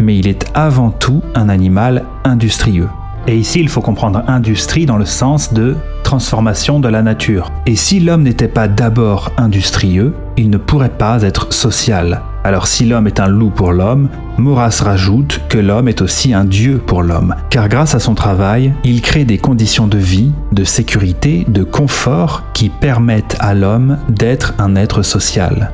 mais 0.00 0.16
il 0.16 0.28
est 0.28 0.46
avant 0.54 0.90
tout 0.90 1.22
un 1.34 1.48
animal 1.48 2.04
industrieux. 2.24 2.88
Et 3.26 3.36
ici, 3.36 3.60
il 3.60 3.68
faut 3.68 3.82
comprendre 3.82 4.22
industrie 4.26 4.86
dans 4.86 4.96
le 4.96 5.04
sens 5.04 5.52
de 5.52 5.76
transformation 6.02 6.80
de 6.80 6.88
la 6.88 7.02
nature. 7.02 7.52
Et 7.66 7.76
si 7.76 8.00
l'homme 8.00 8.22
n'était 8.22 8.48
pas 8.48 8.68
d'abord 8.68 9.32
industrieux, 9.36 10.14
il 10.38 10.48
ne 10.48 10.56
pourrait 10.56 10.88
pas 10.88 11.22
être 11.22 11.52
social. 11.52 12.22
Alors 12.44 12.66
si 12.66 12.86
l'homme 12.86 13.06
est 13.06 13.20
un 13.20 13.28
loup 13.28 13.50
pour 13.50 13.72
l'homme, 13.72 14.08
Maurras 14.38 14.80
rajoute 14.82 15.42
que 15.50 15.58
l'homme 15.58 15.88
est 15.88 16.00
aussi 16.00 16.32
un 16.32 16.46
dieu 16.46 16.78
pour 16.78 17.02
l'homme, 17.02 17.34
car 17.50 17.68
grâce 17.68 17.94
à 17.94 18.00
son 18.00 18.14
travail, 18.14 18.72
il 18.84 19.02
crée 19.02 19.26
des 19.26 19.36
conditions 19.36 19.86
de 19.86 19.98
vie, 19.98 20.32
de 20.52 20.64
sécurité, 20.64 21.44
de 21.48 21.64
confort 21.64 22.44
qui 22.54 22.70
permettent 22.70 23.36
à 23.40 23.52
l'homme 23.52 23.98
d'être 24.08 24.54
un 24.58 24.76
être 24.76 25.02
social. 25.02 25.72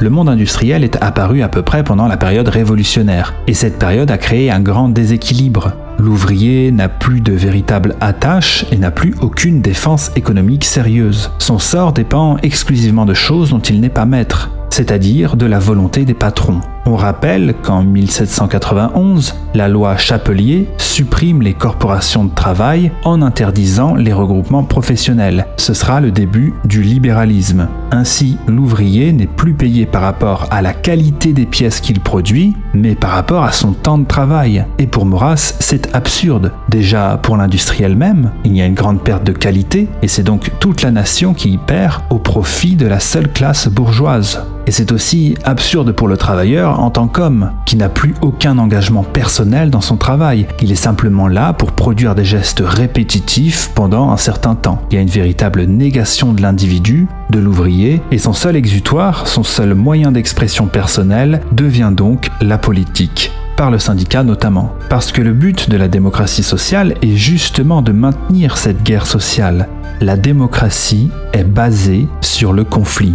Le 0.00 0.10
monde 0.10 0.28
industriel 0.28 0.84
est 0.84 1.02
apparu 1.02 1.42
à 1.42 1.48
peu 1.48 1.62
près 1.62 1.84
pendant 1.84 2.06
la 2.06 2.16
période 2.16 2.48
révolutionnaire, 2.48 3.34
et 3.46 3.54
cette 3.54 3.78
période 3.78 4.10
a 4.10 4.18
créé 4.18 4.50
un 4.50 4.60
grand 4.60 4.88
déséquilibre. 4.88 5.72
L'ouvrier 5.98 6.72
n'a 6.72 6.88
plus 6.88 7.20
de 7.20 7.32
véritable 7.32 7.94
attache 8.00 8.66
et 8.72 8.76
n'a 8.76 8.90
plus 8.90 9.14
aucune 9.20 9.60
défense 9.60 10.10
économique 10.16 10.64
sérieuse. 10.64 11.30
Son 11.38 11.58
sort 11.58 11.92
dépend 11.92 12.36
exclusivement 12.42 13.06
de 13.06 13.14
choses 13.14 13.50
dont 13.50 13.60
il 13.60 13.80
n'est 13.80 13.88
pas 13.88 14.06
maître 14.06 14.50
c'est-à-dire 14.74 15.36
de 15.36 15.46
la 15.46 15.60
volonté 15.60 16.04
des 16.04 16.14
patrons. 16.14 16.60
On 16.86 16.96
rappelle 16.96 17.54
qu'en 17.62 17.82
1791, 17.82 19.34
la 19.54 19.68
loi 19.68 19.96
Chapelier 19.96 20.68
supprime 20.76 21.40
les 21.40 21.54
corporations 21.54 22.26
de 22.26 22.34
travail 22.34 22.92
en 23.04 23.22
interdisant 23.22 23.94
les 23.94 24.12
regroupements 24.12 24.64
professionnels. 24.64 25.46
Ce 25.56 25.72
sera 25.72 26.02
le 26.02 26.10
début 26.10 26.52
du 26.66 26.82
libéralisme. 26.82 27.68
Ainsi, 27.90 28.36
l'ouvrier 28.46 29.12
n'est 29.12 29.26
plus 29.26 29.54
payé 29.54 29.86
par 29.86 30.02
rapport 30.02 30.46
à 30.50 30.60
la 30.60 30.74
qualité 30.74 31.32
des 31.32 31.46
pièces 31.46 31.80
qu'il 31.80 32.00
produit, 32.00 32.54
mais 32.74 32.94
par 32.94 33.12
rapport 33.12 33.44
à 33.44 33.52
son 33.52 33.72
temps 33.72 33.98
de 33.98 34.06
travail. 34.06 34.66
Et 34.78 34.86
pour 34.86 35.06
Maurras, 35.06 35.54
c'est 35.60 35.94
absurde. 35.96 36.52
Déjà, 36.68 37.18
pour 37.22 37.38
l'industrie 37.38 37.84
elle-même, 37.84 38.30
il 38.44 38.54
y 38.54 38.60
a 38.60 38.66
une 38.66 38.74
grande 38.74 39.00
perte 39.00 39.24
de 39.24 39.32
qualité, 39.32 39.88
et 40.02 40.08
c'est 40.08 40.22
donc 40.22 40.50
toute 40.60 40.82
la 40.82 40.90
nation 40.90 41.32
qui 41.32 41.50
y 41.50 41.58
perd 41.58 42.02
au 42.10 42.18
profit 42.18 42.76
de 42.76 42.86
la 42.86 43.00
seule 43.00 43.32
classe 43.32 43.68
bourgeoise. 43.68 44.42
Et 44.66 44.70
c'est 44.70 44.92
aussi 44.92 45.36
absurde 45.44 45.92
pour 45.92 46.08
le 46.08 46.16
travailleur 46.16 46.73
en 46.78 46.90
tant 46.90 47.08
qu'homme, 47.08 47.52
qui 47.66 47.76
n'a 47.76 47.88
plus 47.88 48.14
aucun 48.22 48.58
engagement 48.58 49.02
personnel 49.02 49.70
dans 49.70 49.80
son 49.80 49.96
travail. 49.96 50.46
Il 50.60 50.72
est 50.72 50.76
simplement 50.76 51.28
là 51.28 51.52
pour 51.52 51.72
produire 51.72 52.14
des 52.14 52.24
gestes 52.24 52.62
répétitifs 52.64 53.70
pendant 53.74 54.10
un 54.10 54.16
certain 54.16 54.54
temps. 54.54 54.80
Il 54.90 54.94
y 54.94 54.98
a 54.98 55.02
une 55.02 55.08
véritable 55.08 55.64
négation 55.64 56.32
de 56.32 56.42
l'individu, 56.42 57.06
de 57.30 57.38
l'ouvrier, 57.38 58.00
et 58.10 58.18
son 58.18 58.32
seul 58.32 58.56
exutoire, 58.56 59.26
son 59.26 59.42
seul 59.42 59.74
moyen 59.74 60.12
d'expression 60.12 60.66
personnelle, 60.66 61.40
devient 61.52 61.92
donc 61.94 62.30
la 62.40 62.58
politique 62.58 63.32
par 63.56 63.70
le 63.70 63.78
syndicat 63.78 64.22
notamment. 64.22 64.72
Parce 64.88 65.12
que 65.12 65.22
le 65.22 65.32
but 65.32 65.70
de 65.70 65.76
la 65.76 65.88
démocratie 65.88 66.42
sociale 66.42 66.94
est 67.02 67.16
justement 67.16 67.82
de 67.82 67.92
maintenir 67.92 68.58
cette 68.58 68.82
guerre 68.82 69.06
sociale. 69.06 69.68
La 70.00 70.16
démocratie 70.16 71.10
est 71.32 71.44
basée 71.44 72.08
sur 72.20 72.52
le 72.52 72.64
conflit. 72.64 73.14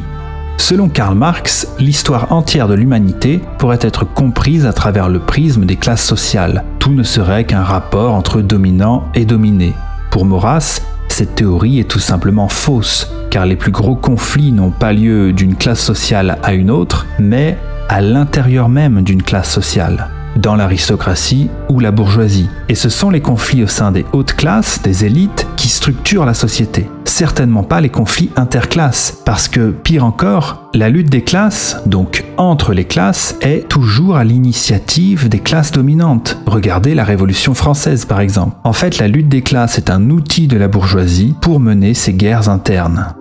Selon 0.60 0.90
Karl 0.90 1.16
Marx, 1.16 1.68
l'histoire 1.80 2.32
entière 2.32 2.68
de 2.68 2.76
l'humanité 2.76 3.42
pourrait 3.58 3.80
être 3.82 4.06
comprise 4.06 4.68
à 4.68 4.74
travers 4.74 5.10
le 5.10 5.20
prisme 5.20 5.66
des 5.66 5.78
classes 5.78 6.06
sociales. 6.06 6.64
Tout 6.78 6.92
ne 6.92 7.02
serait 7.02 7.46
qu'un 7.46 7.64
rapport 7.64 8.14
entre 8.14 8.42
dominant 8.42 9.06
et 9.16 9.26
dominé. 9.26 9.74
Pour 10.12 10.26
Maurras, 10.26 10.82
cette 11.08 11.34
théorie 11.34 11.80
est 11.80 11.90
tout 11.90 12.00
simplement 12.00 12.50
fausse, 12.50 13.10
car 13.32 13.48
les 13.48 13.56
plus 13.56 13.72
gros 13.72 13.96
conflits 13.96 14.52
n'ont 14.52 14.70
pas 14.70 14.94
lieu 14.94 15.34
d'une 15.34 15.56
classe 15.56 15.82
sociale 15.82 16.38
à 16.44 16.54
une 16.54 16.70
autre, 16.70 17.08
mais 17.18 17.58
à 17.88 18.02
l'intérieur 18.02 18.70
même 18.70 19.02
d'une 19.02 19.24
classe 19.24 19.50
sociale 19.50 20.10
dans 20.40 20.56
l'aristocratie 20.56 21.50
ou 21.70 21.80
la 21.80 21.92
bourgeoisie. 21.92 22.50
Et 22.70 22.76
ce 22.76 22.90
sont 22.90 23.10
les 23.10 23.22
conflits 23.22 23.64
au 23.64 23.68
sein 23.68 23.92
des 23.92 24.06
hautes 24.14 24.34
classes, 24.34 24.82
des 24.82 25.06
élites, 25.06 25.48
qui 25.58 25.70
structurent 25.70 26.26
la 26.26 26.34
société. 26.34 26.90
Certainement 27.06 27.64
pas 27.64 27.82
les 27.82 27.90
conflits 27.90 28.30
interclasses, 28.36 29.22
parce 29.26 29.48
que, 29.48 29.72
pire 29.72 30.06
encore, 30.06 30.70
la 30.74 30.90
lutte 30.90 31.10
des 31.10 31.24
classes, 31.24 31.82
donc 31.86 32.24
entre 32.38 32.74
les 32.74 32.86
classes, 32.86 33.36
est 33.42 33.68
toujours 33.68 34.16
à 34.16 34.24
l'initiative 34.24 35.28
des 35.28 35.40
classes 35.40 35.72
dominantes. 35.72 36.38
Regardez 36.46 36.96
la 36.96 37.04
Révolution 37.04 37.54
française 37.54 38.06
par 38.06 38.22
exemple. 38.22 38.56
En 38.64 38.74
fait, 38.74 39.00
la 39.00 39.08
lutte 39.08 39.30
des 39.30 39.42
classes 39.42 39.78
est 39.78 39.90
un 39.90 40.10
outil 40.10 40.48
de 40.48 40.58
la 40.58 40.68
bourgeoisie 40.68 41.36
pour 41.42 41.60
mener 41.60 41.94
ses 41.94 42.14
guerres 42.14 42.50
internes. 42.50 43.14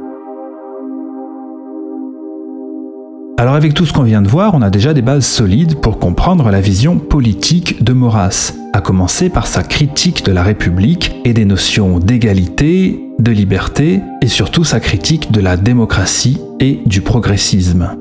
Alors 3.39 3.55
avec 3.55 3.73
tout 3.73 3.87
ce 3.87 3.93
qu'on 3.93 4.03
vient 4.03 4.21
de 4.21 4.27
voir, 4.27 4.55
on 4.55 4.63
a 4.63 4.69
déjà 4.69 4.93
des 4.93 5.01
bases 5.01 5.25
solides 5.25 5.77
pour 5.77 6.01
comprendre 6.01 6.51
la 6.51 6.61
vision 6.61 6.99
politique 6.99 7.85
de 7.85 7.93
Maurras, 7.93 8.53
à 8.73 8.81
commencer 8.81 9.29
par 9.29 9.47
sa 9.47 9.63
critique 9.63 10.25
de 10.25 10.33
la 10.33 10.43
République 10.43 11.15
et 11.25 11.33
des 11.33 11.45
notions 11.45 12.01
d'égalité, 12.01 12.99
de 13.21 13.31
liberté, 13.31 14.01
et 14.23 14.27
surtout 14.27 14.65
sa 14.65 14.81
critique 14.81 15.31
de 15.31 15.41
la 15.41 15.57
démocratie 15.57 16.41
et 16.59 16.81
du 16.85 17.01
progressisme. 17.01 17.97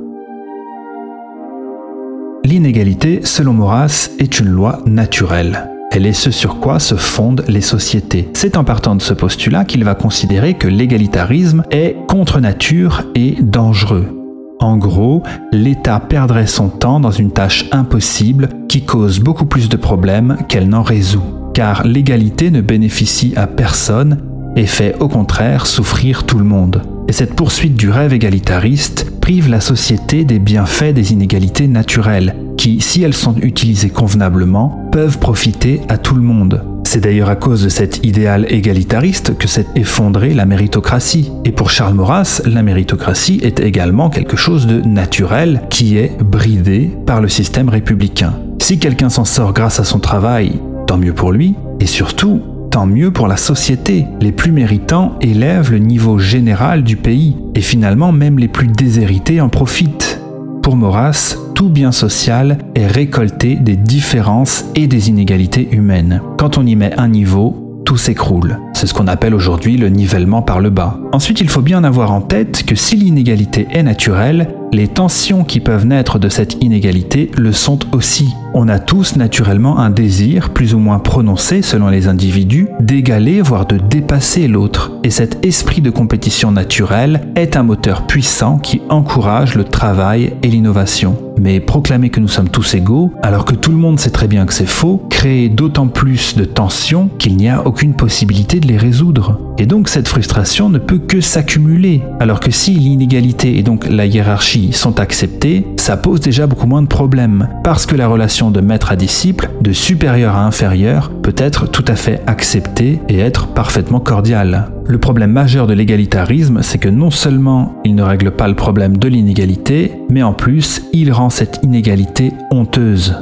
L'inégalité, 2.44 3.20
selon 3.24 3.54
Maurras, 3.54 4.10
est 4.18 4.40
une 4.40 4.50
loi 4.50 4.80
naturelle. 4.88 5.70
Elle 5.92 6.08
est 6.08 6.14
ce 6.14 6.32
sur 6.32 6.60
quoi 6.60 6.80
se 6.80 6.96
fondent 6.96 7.46
les 7.48 7.62
sociétés. 7.62 8.28
C'est 8.34 8.58
en 8.58 8.64
partant 8.64 8.96
de 8.96 9.04
ce 9.04 9.14
postulat 9.14 9.66
qu'il 9.66 9.84
va 9.84 9.94
considérer 9.94 10.56
que 10.56 10.68
l'égalitarisme 10.68 11.64
est 11.70 11.96
contre 12.08 12.40
nature 12.40 13.04
et 13.14 13.36
dangereux. 13.40 14.17
En 14.60 14.78
gros, 14.78 15.22
l'État 15.52 16.00
perdrait 16.00 16.48
son 16.48 16.70
temps 16.70 17.00
dans 17.00 17.12
une 17.12 17.32
tâche 17.32 17.66
impossible 17.72 18.50
qui 18.68 18.84
cause 18.84 19.20
beaucoup 19.20 19.46
plus 19.46 19.70
de 19.70 19.78
problèmes 19.78 20.38
qu'elle 20.50 20.68
n'en 20.68 20.82
résout, 20.82 21.24
car 21.54 21.86
l'égalité 21.86 22.50
ne 22.50 22.62
bénéficie 22.62 23.34
à 23.36 23.46
personne 23.46 24.18
et 24.56 24.66
fait 24.66 24.96
au 25.00 25.08
contraire 25.08 25.68
souffrir 25.68 26.24
tout 26.24 26.40
le 26.40 26.44
monde. 26.44 26.82
Et 27.08 27.14
cette 27.14 27.36
poursuite 27.36 27.76
du 27.76 27.92
rêve 27.92 28.14
égalitariste 28.14 29.20
prive 29.22 29.48
la 29.48 29.62
société 29.62 30.26
des 30.26 30.40
bienfaits 30.40 30.94
des 30.94 31.14
inégalités 31.14 31.68
naturelles, 31.68 32.36
qui, 32.58 32.82
si 32.82 33.04
elles 33.04 33.14
sont 33.14 33.36
utilisées 33.38 33.92
convenablement, 33.92 34.90
peuvent 34.92 35.20
profiter 35.20 35.82
à 35.88 36.00
tout 36.00 36.16
le 36.16 36.22
monde. 36.22 36.64
C'est 36.90 37.02
d'ailleurs 37.02 37.28
à 37.28 37.36
cause 37.36 37.66
de 37.66 37.70
cet 37.70 38.06
idéal 38.06 38.46
égalitariste 38.48 39.38
que 39.38 39.50
s'est 39.50 39.66
effondrée 39.76 40.34
la 40.34 40.46
méritocratie. 40.46 41.34
Et 41.44 41.52
pour 41.52 41.70
Charles 41.70 41.96
Maurras, 41.96 42.42
la 42.46 42.64
méritocratie 42.64 43.42
est 43.44 43.60
également 43.60 44.10
quelque 44.10 44.38
chose 44.38 44.68
de 44.68 44.80
naturel 44.80 45.64
qui 45.70 45.98
est 45.98 46.18
bridé 46.24 46.90
par 47.06 47.20
le 47.20 47.28
système 47.28 47.68
républicain. 47.68 48.36
Si 48.62 48.80
quelqu'un 48.80 49.10
s'en 49.10 49.26
sort 49.26 49.52
grâce 49.52 49.82
à 49.82 49.84
son 49.84 50.00
travail, 50.00 50.62
tant 50.88 50.98
mieux 50.98 51.12
pour 51.12 51.34
lui, 51.34 51.56
et 51.82 51.88
surtout, 51.88 52.42
tant 52.72 52.86
mieux 52.86 53.12
pour 53.12 53.28
la 53.28 53.36
société. 53.36 54.06
Les 54.22 54.32
plus 54.32 54.54
méritants 54.54 55.18
élèvent 55.20 55.72
le 55.72 55.80
niveau 55.80 56.20
général 56.20 56.86
du 56.86 56.96
pays, 56.96 57.36
et 57.54 57.62
finalement 57.62 58.14
même 58.14 58.40
les 58.40 58.48
plus 58.48 58.68
déshérités 58.68 59.42
en 59.42 59.50
profitent. 59.50 60.22
Pour 60.62 60.78
Maurras, 60.78 61.36
tout 61.58 61.70
bien 61.70 61.92
social 61.92 62.60
est 62.76 62.86
récolté 62.86 63.56
des 63.56 63.76
différences 63.76 64.66
et 64.76 64.86
des 64.86 65.10
inégalités 65.10 65.68
humaines. 65.72 66.22
Quand 66.38 66.60
on 66.60 66.66
y 66.68 66.76
met 66.76 66.94
un 67.00 67.08
niveau, 67.08 67.82
tout 67.84 67.98
s'écroule. 67.98 68.60
C'est 68.78 68.86
ce 68.86 68.94
qu'on 68.94 69.08
appelle 69.08 69.34
aujourd'hui 69.34 69.76
le 69.76 69.90
nivellement 69.90 70.44
par 70.44 70.60
le 70.60 70.70
bas. 70.70 71.00
Ensuite, 71.12 71.42
il 71.42 71.50
faut 71.50 71.64
bien 71.64 71.84
avoir 71.84 72.12
en 72.12 72.22
tête 72.22 72.64
que 72.64 72.76
si 72.76 72.96
l'inégalité 72.96 73.66
est 73.72 73.82
naturelle, 73.82 74.54
les 74.72 74.88
tensions 74.88 75.44
qui 75.44 75.60
peuvent 75.60 75.86
naître 75.86 76.20
de 76.20 76.30
cette 76.30 76.62
inégalité 76.62 77.32
le 77.38 77.54
sont 77.54 77.80
aussi. 77.94 78.28
On 78.54 78.68
a 78.68 78.80
tous 78.80 79.16
naturellement 79.16 79.80
un 79.80 79.90
désir, 79.90 80.50
plus 80.50 80.74
ou 80.74 80.80
moins 80.80 81.00
prononcé 81.00 81.62
selon 81.62 81.88
les 81.88 82.08
individus, 82.08 82.68
d'égaler, 82.80 83.42
voire 83.42 83.66
de 83.66 83.78
dépasser 83.78 84.48
l'autre. 84.48 84.92
Et 85.04 85.10
cet 85.10 85.46
esprit 85.46 85.82
de 85.82 85.90
compétition 85.90 86.52
naturelle 86.52 87.22
est 87.36 87.56
un 87.56 87.64
moteur 87.64 88.06
puissant 88.08 88.58
qui 88.58 88.82
encourage 88.90 89.56
le 89.56 89.64
travail 89.64 90.34
et 90.44 90.48
l'innovation. 90.50 91.18
Mais 91.40 91.60
proclamer 91.60 92.10
que 92.10 92.20
nous 92.20 92.28
sommes 92.28 92.50
tous 92.50 92.74
égaux, 92.74 93.14
alors 93.22 93.46
que 93.46 93.56
tout 93.56 93.72
le 93.72 93.78
monde 93.78 94.00
sait 94.00 94.10
très 94.10 94.28
bien 94.28 94.46
que 94.46 94.54
c'est 94.54 94.66
faux, 94.66 95.06
crée 95.10 95.50
d'autant 95.50 95.88
plus 95.88 96.36
de 96.36 96.46
tensions 96.46 97.10
qu'il 97.20 97.38
n'y 97.38 97.48
a 97.48 97.66
aucune 97.66 97.94
possibilité 97.94 98.60
de 98.60 98.67
résoudre. 98.76 99.40
Et 99.58 99.66
donc 99.66 99.88
cette 99.88 100.08
frustration 100.08 100.68
ne 100.68 100.80
peut 100.80 100.98
que 100.98 101.22
s'accumuler. 101.22 102.02
Alors 102.20 102.42
que 102.42 102.52
si 102.52 102.72
l'inégalité 102.72 103.58
et 103.58 103.64
donc 103.64 103.88
la 103.88 104.06
hiérarchie 104.06 104.74
sont 104.74 105.00
acceptées, 105.00 105.66
ça 105.78 105.96
pose 105.96 106.20
déjà 106.20 106.48
beaucoup 106.48 106.68
moins 106.68 106.82
de 106.82 106.88
problèmes. 106.88 107.48
Parce 107.64 107.86
que 107.86 107.96
la 107.96 108.08
relation 108.08 108.52
de 108.52 108.60
maître 108.60 108.92
à 108.92 108.96
disciple, 108.96 109.50
de 109.62 109.72
supérieur 109.72 110.36
à 110.36 110.46
inférieur, 110.46 111.12
peut 111.24 111.36
être 111.38 111.70
tout 111.70 111.86
à 111.88 111.96
fait 111.96 112.22
acceptée 112.28 113.00
et 113.08 113.20
être 113.20 113.48
parfaitement 113.48 114.00
cordiale. 114.00 114.72
Le 114.86 114.98
problème 114.98 115.32
majeur 115.32 115.68
de 115.68 115.74
l'égalitarisme, 115.74 116.64
c'est 116.64 116.78
que 116.78 116.90
non 116.90 117.12
seulement 117.12 117.76
il 117.86 117.96
ne 117.96 118.04
règle 118.04 118.32
pas 118.32 118.48
le 118.48 118.56
problème 118.56 118.98
de 118.98 119.08
l'inégalité, 119.08 119.94
mais 120.10 120.24
en 120.24 120.34
plus 120.34 120.84
il 120.94 121.12
rend 121.12 121.30
cette 121.30 121.60
inégalité 121.64 122.32
honteuse. 122.52 123.16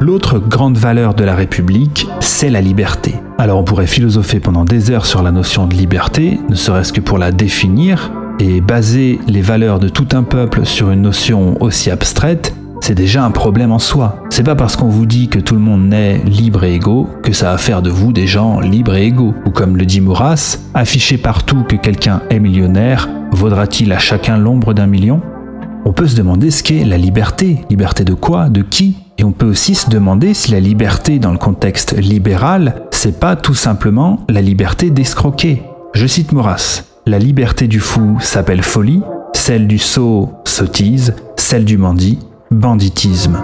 L'autre 0.00 0.38
grande 0.38 0.76
valeur 0.76 1.14
de 1.14 1.24
la 1.24 1.34
République, 1.34 2.06
c'est 2.20 2.50
la 2.50 2.60
liberté. 2.60 3.14
Alors 3.38 3.58
on 3.58 3.64
pourrait 3.64 3.86
philosopher 3.86 4.40
pendant 4.40 4.64
des 4.64 4.90
heures 4.90 5.06
sur 5.06 5.22
la 5.22 5.30
notion 5.30 5.66
de 5.66 5.74
liberté, 5.74 6.38
ne 6.50 6.54
serait-ce 6.54 6.92
que 6.92 7.00
pour 7.00 7.16
la 7.16 7.32
définir, 7.32 8.12
et 8.38 8.60
baser 8.60 9.18
les 9.26 9.40
valeurs 9.40 9.78
de 9.78 9.88
tout 9.88 10.08
un 10.12 10.22
peuple 10.22 10.66
sur 10.66 10.90
une 10.90 11.00
notion 11.00 11.60
aussi 11.62 11.90
abstraite, 11.90 12.54
c'est 12.82 12.94
déjà 12.94 13.24
un 13.24 13.30
problème 13.30 13.72
en 13.72 13.78
soi. 13.78 14.22
C'est 14.28 14.42
pas 14.42 14.54
parce 14.54 14.76
qu'on 14.76 14.88
vous 14.88 15.06
dit 15.06 15.28
que 15.28 15.38
tout 15.38 15.54
le 15.54 15.60
monde 15.60 15.88
naît 15.88 16.18
libre 16.26 16.64
et 16.64 16.74
égaux 16.74 17.08
que 17.22 17.32
ça 17.32 17.52
va 17.52 17.58
faire 17.58 17.80
de 17.80 17.88
vous 17.88 18.12
des 18.12 18.26
gens 18.26 18.60
libres 18.60 18.94
et 18.94 19.06
égaux. 19.06 19.34
Ou 19.46 19.50
comme 19.50 19.78
le 19.78 19.86
dit 19.86 20.02
Maurras, 20.02 20.58
afficher 20.74 21.16
partout 21.16 21.64
que 21.66 21.76
quelqu'un 21.76 22.20
est 22.28 22.38
millionnaire, 22.38 23.08
vaudra-t-il 23.32 23.92
à 23.92 23.98
chacun 23.98 24.36
l'ombre 24.36 24.74
d'un 24.74 24.86
million? 24.86 25.22
On 25.86 25.92
peut 25.94 26.06
se 26.06 26.16
demander 26.16 26.50
ce 26.50 26.62
qu'est 26.62 26.84
la 26.84 26.98
liberté. 26.98 27.60
Liberté 27.70 28.04
de 28.04 28.14
quoi? 28.14 28.50
De 28.50 28.60
qui? 28.60 28.96
Et 29.18 29.24
on 29.24 29.32
peut 29.32 29.46
aussi 29.46 29.74
se 29.74 29.88
demander 29.88 30.34
si 30.34 30.52
la 30.52 30.60
liberté 30.60 31.18
dans 31.18 31.32
le 31.32 31.38
contexte 31.38 31.96
libéral, 31.96 32.82
c'est 32.90 33.18
pas 33.18 33.36
tout 33.36 33.54
simplement 33.54 34.24
la 34.28 34.42
liberté 34.42 34.90
d'escroquer. 34.90 35.62
Je 35.94 36.06
cite 36.06 36.32
Maurras. 36.32 36.84
La 37.06 37.18
liberté 37.18 37.68
du 37.68 37.80
fou 37.80 38.18
s'appelle 38.20 38.62
folie, 38.62 39.02
celle 39.32 39.66
du 39.66 39.78
sot 39.78 40.32
sottise, 40.44 41.14
celle 41.36 41.64
du 41.64 41.78
bandit 41.78 42.18
banditisme. 42.50 43.42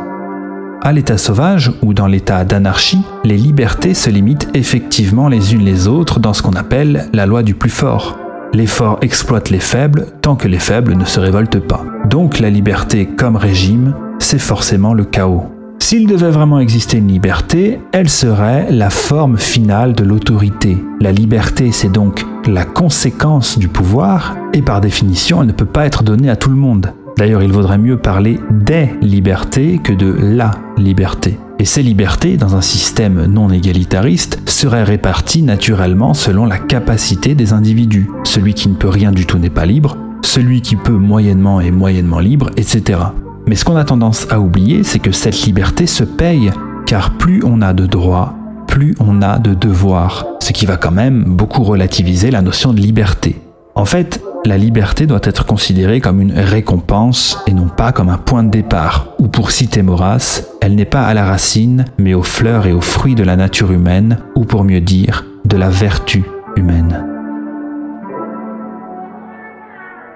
À 0.83 0.93
l'état 0.93 1.19
sauvage 1.19 1.73
ou 1.83 1.95
dans 1.95 2.07
l'état 2.07 2.45
d'anarchie, 2.45 3.03
les 3.25 3.37
libertés 3.37 3.95
se 3.95 4.11
limitent 4.11 4.49
effectivement 4.55 5.29
les 5.29 5.55
unes 5.55 5.65
les 5.65 5.87
autres 5.87 6.19
dans 6.19 6.33
ce 6.33 6.43
qu'on 6.43 6.55
appelle 6.55 7.09
la 7.13 7.27
loi 7.27 7.43
du 7.43 7.55
plus 7.55 7.71
fort. 7.71 8.19
Les 8.53 8.67
forts 8.67 8.99
exploitent 9.01 9.51
les 9.51 9.61
faibles 9.61 10.07
tant 10.23 10.35
que 10.35 10.49
les 10.49 10.59
faibles 10.59 10.95
ne 10.95 11.05
se 11.05 11.21
révoltent 11.21 11.67
pas. 11.67 11.85
Donc 12.09 12.41
la 12.41 12.51
liberté 12.51 13.07
comme 13.07 13.37
régime, 13.37 13.95
c'est 14.19 14.41
forcément 14.41 14.93
le 14.93 15.05
chaos. 15.05 15.52
S'il 15.83 16.07
devait 16.07 16.31
vraiment 16.31 16.61
exister 16.61 16.99
une 16.99 17.09
liberté, 17.09 17.81
elle 17.91 18.09
serait 18.09 18.71
la 18.71 18.89
forme 18.89 19.37
finale 19.37 19.95
de 19.95 20.05
l'autorité. 20.05 20.79
La 21.01 21.11
liberté, 21.11 21.73
c'est 21.73 21.91
donc 21.91 22.25
la 22.47 22.65
conséquence 22.65 23.59
du 23.59 23.67
pouvoir, 23.67 24.37
et 24.55 24.63
par 24.63 24.81
définition, 24.81 25.41
elle 25.41 25.49
ne 25.49 25.53
peut 25.53 25.67
pas 25.67 25.85
être 25.85 26.05
donnée 26.05 26.31
à 26.31 26.37
tout 26.37 26.51
le 26.51 26.57
monde. 26.57 26.93
D'ailleurs, 27.19 27.43
il 27.43 27.53
vaudrait 27.53 27.79
mieux 27.79 27.99
parler 27.99 28.39
des 28.53 28.91
libertés 29.03 29.81
que 29.83 29.93
de 29.93 30.17
la 30.19 30.53
liberté. 30.79 31.37
Et 31.59 31.65
ces 31.65 31.83
libertés, 31.83 32.37
dans 32.37 32.55
un 32.55 32.63
système 32.63 33.27
non 33.27 33.51
égalitariste, 33.51 34.41
seraient 34.49 34.85
réparties 34.85 35.43
naturellement 35.43 36.15
selon 36.15 36.47
la 36.47 36.59
capacité 36.59 37.35
des 37.35 37.53
individus. 37.53 38.09
Celui 38.23 38.55
qui 38.55 38.69
ne 38.69 38.77
peut 38.77 38.89
rien 38.89 39.11
du 39.11 39.27
tout 39.27 39.39
n'est 39.39 39.51
pas 39.51 39.67
libre, 39.67 39.99
celui 40.23 40.63
qui 40.63 40.77
peut 40.77 40.93
moyennement 40.93 41.61
est 41.61 41.73
moyennement 41.73 42.21
libre, 42.21 42.51
etc. 42.57 43.01
Mais 43.47 43.55
ce 43.55 43.65
qu'on 43.65 43.77
a 43.77 43.85
tendance 43.85 44.27
à 44.31 44.41
oublier, 44.41 44.85
c'est 44.85 44.99
que 44.99 45.13
cette 45.13 45.43
liberté 45.43 45.87
se 45.87 46.05
paye, 46.05 46.51
car 46.87 47.17
plus 47.19 47.43
on 47.45 47.61
a 47.61 47.73
de 47.73 47.87
droits, 47.87 48.35
plus 48.67 48.95
on 49.01 49.21
a 49.23 49.39
de 49.39 49.55
devoirs, 49.55 50.27
ce 50.41 50.53
qui 50.53 50.67
va 50.67 50.77
quand 50.77 50.93
même 50.93 51.25
beaucoup 51.25 51.63
relativiser 51.63 52.31
la 52.31 52.43
notion 52.43 52.73
de 52.73 52.81
liberté. 52.81 53.41
En 53.75 53.85
fait, 53.85 54.23
la 54.45 54.59
liberté 54.59 55.07
doit 55.07 55.21
être 55.23 55.47
considérée 55.47 56.01
comme 56.01 56.21
une 56.21 56.33
récompense 56.33 57.39
et 57.47 57.53
non 57.53 57.69
pas 57.69 57.93
comme 57.93 58.09
un 58.09 58.19
point 58.19 58.45
de 58.45 58.51
départ, 58.51 59.09
ou 59.19 59.29
pour 59.29 59.51
citer 59.51 59.83
Maurras, 59.83 60.43
elle 60.61 60.75
n'est 60.75 60.85
pas 60.85 61.05
à 61.05 61.15
la 61.15 61.25
racine, 61.25 61.85
mais 61.99 62.15
aux 62.15 62.23
fleurs 62.23 62.67
et 62.67 62.73
aux 62.73 62.81
fruits 62.81 63.15
de 63.15 63.25
la 63.25 63.37
nature 63.37 63.73
humaine, 63.73 64.19
ou 64.35 64.45
pour 64.45 64.65
mieux 64.65 64.81
dire, 64.81 65.27
de 65.45 65.57
la 65.57 65.69
vertu 65.69 66.25
humaine. 66.57 67.12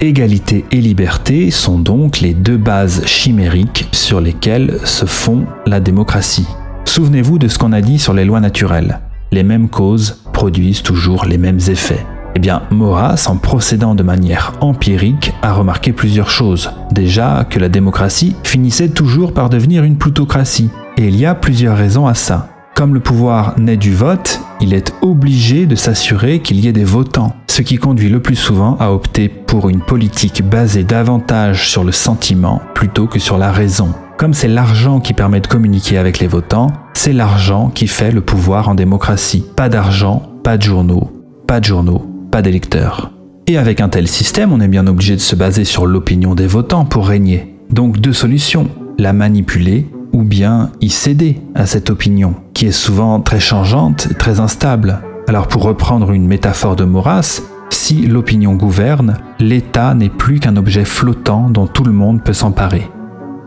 Égalité 0.00 0.66
et 0.72 0.80
liberté 0.82 1.50
sont 1.50 1.78
donc 1.78 2.20
les 2.20 2.34
deux 2.34 2.58
bases 2.58 3.06
chimériques 3.06 3.88
sur 3.92 4.20
lesquelles 4.20 4.78
se 4.84 5.06
fond 5.06 5.46
la 5.64 5.80
démocratie. 5.80 6.46
Souvenez-vous 6.84 7.38
de 7.38 7.48
ce 7.48 7.58
qu'on 7.58 7.72
a 7.72 7.80
dit 7.80 7.98
sur 7.98 8.12
les 8.12 8.26
lois 8.26 8.40
naturelles. 8.40 9.00
Les 9.32 9.42
mêmes 9.42 9.70
causes 9.70 10.22
produisent 10.34 10.82
toujours 10.82 11.24
les 11.24 11.38
mêmes 11.38 11.60
effets. 11.68 12.04
Eh 12.34 12.38
bien, 12.38 12.64
Maurras, 12.70 13.26
en 13.30 13.38
procédant 13.38 13.94
de 13.94 14.02
manière 14.02 14.52
empirique, 14.60 15.32
a 15.40 15.54
remarqué 15.54 15.94
plusieurs 15.94 16.28
choses. 16.28 16.70
Déjà, 16.92 17.46
que 17.48 17.58
la 17.58 17.70
démocratie 17.70 18.36
finissait 18.44 18.90
toujours 18.90 19.32
par 19.32 19.48
devenir 19.48 19.82
une 19.82 19.96
plutocratie. 19.96 20.68
Et 20.98 21.08
il 21.08 21.16
y 21.16 21.24
a 21.24 21.34
plusieurs 21.34 21.78
raisons 21.78 22.06
à 22.06 22.12
ça. 22.12 22.55
Comme 22.76 22.92
le 22.92 23.00
pouvoir 23.00 23.58
naît 23.58 23.78
du 23.78 23.94
vote, 23.94 24.38
il 24.60 24.74
est 24.74 24.92
obligé 25.00 25.64
de 25.64 25.74
s'assurer 25.74 26.40
qu'il 26.40 26.60
y 26.60 26.68
ait 26.68 26.74
des 26.74 26.84
votants, 26.84 27.34
ce 27.46 27.62
qui 27.62 27.76
conduit 27.76 28.10
le 28.10 28.20
plus 28.20 28.36
souvent 28.36 28.76
à 28.78 28.92
opter 28.92 29.30
pour 29.30 29.70
une 29.70 29.80
politique 29.80 30.46
basée 30.46 30.84
davantage 30.84 31.70
sur 31.70 31.84
le 31.84 31.92
sentiment 31.92 32.60
plutôt 32.74 33.06
que 33.06 33.18
sur 33.18 33.38
la 33.38 33.50
raison. 33.50 33.94
Comme 34.18 34.34
c'est 34.34 34.46
l'argent 34.46 35.00
qui 35.00 35.14
permet 35.14 35.40
de 35.40 35.46
communiquer 35.46 35.96
avec 35.96 36.18
les 36.18 36.26
votants, 36.26 36.66
c'est 36.92 37.14
l'argent 37.14 37.70
qui 37.74 37.86
fait 37.86 38.10
le 38.10 38.20
pouvoir 38.20 38.68
en 38.68 38.74
démocratie. 38.74 39.46
Pas 39.56 39.70
d'argent, 39.70 40.20
pas 40.44 40.58
de 40.58 40.62
journaux, 40.62 41.10
pas 41.46 41.60
de 41.60 41.64
journaux, 41.64 42.04
pas 42.30 42.42
d'électeurs. 42.42 43.10
Et 43.46 43.56
avec 43.56 43.80
un 43.80 43.88
tel 43.88 44.06
système, 44.06 44.52
on 44.52 44.60
est 44.60 44.68
bien 44.68 44.86
obligé 44.86 45.14
de 45.14 45.20
se 45.20 45.34
baser 45.34 45.64
sur 45.64 45.86
l'opinion 45.86 46.34
des 46.34 46.46
votants 46.46 46.84
pour 46.84 47.08
régner. 47.08 47.56
Donc 47.70 48.00
deux 48.00 48.12
solutions, 48.12 48.68
la 48.98 49.14
manipuler 49.14 49.86
ou 50.16 50.22
bien 50.24 50.70
y 50.80 50.88
céder 50.88 51.42
à 51.54 51.66
cette 51.66 51.90
opinion, 51.90 52.34
qui 52.54 52.66
est 52.66 52.72
souvent 52.72 53.20
très 53.20 53.38
changeante 53.38 54.08
très 54.18 54.40
instable. 54.40 55.02
Alors 55.28 55.46
pour 55.46 55.62
reprendre 55.62 56.10
une 56.10 56.26
métaphore 56.26 56.74
de 56.74 56.84
Maurras, 56.84 57.42
si 57.68 58.06
l'opinion 58.06 58.54
gouverne, 58.54 59.18
l'État 59.38 59.92
n'est 59.92 60.08
plus 60.08 60.40
qu'un 60.40 60.56
objet 60.56 60.86
flottant 60.86 61.50
dont 61.50 61.66
tout 61.66 61.84
le 61.84 61.92
monde 61.92 62.22
peut 62.24 62.32
s'emparer. 62.32 62.90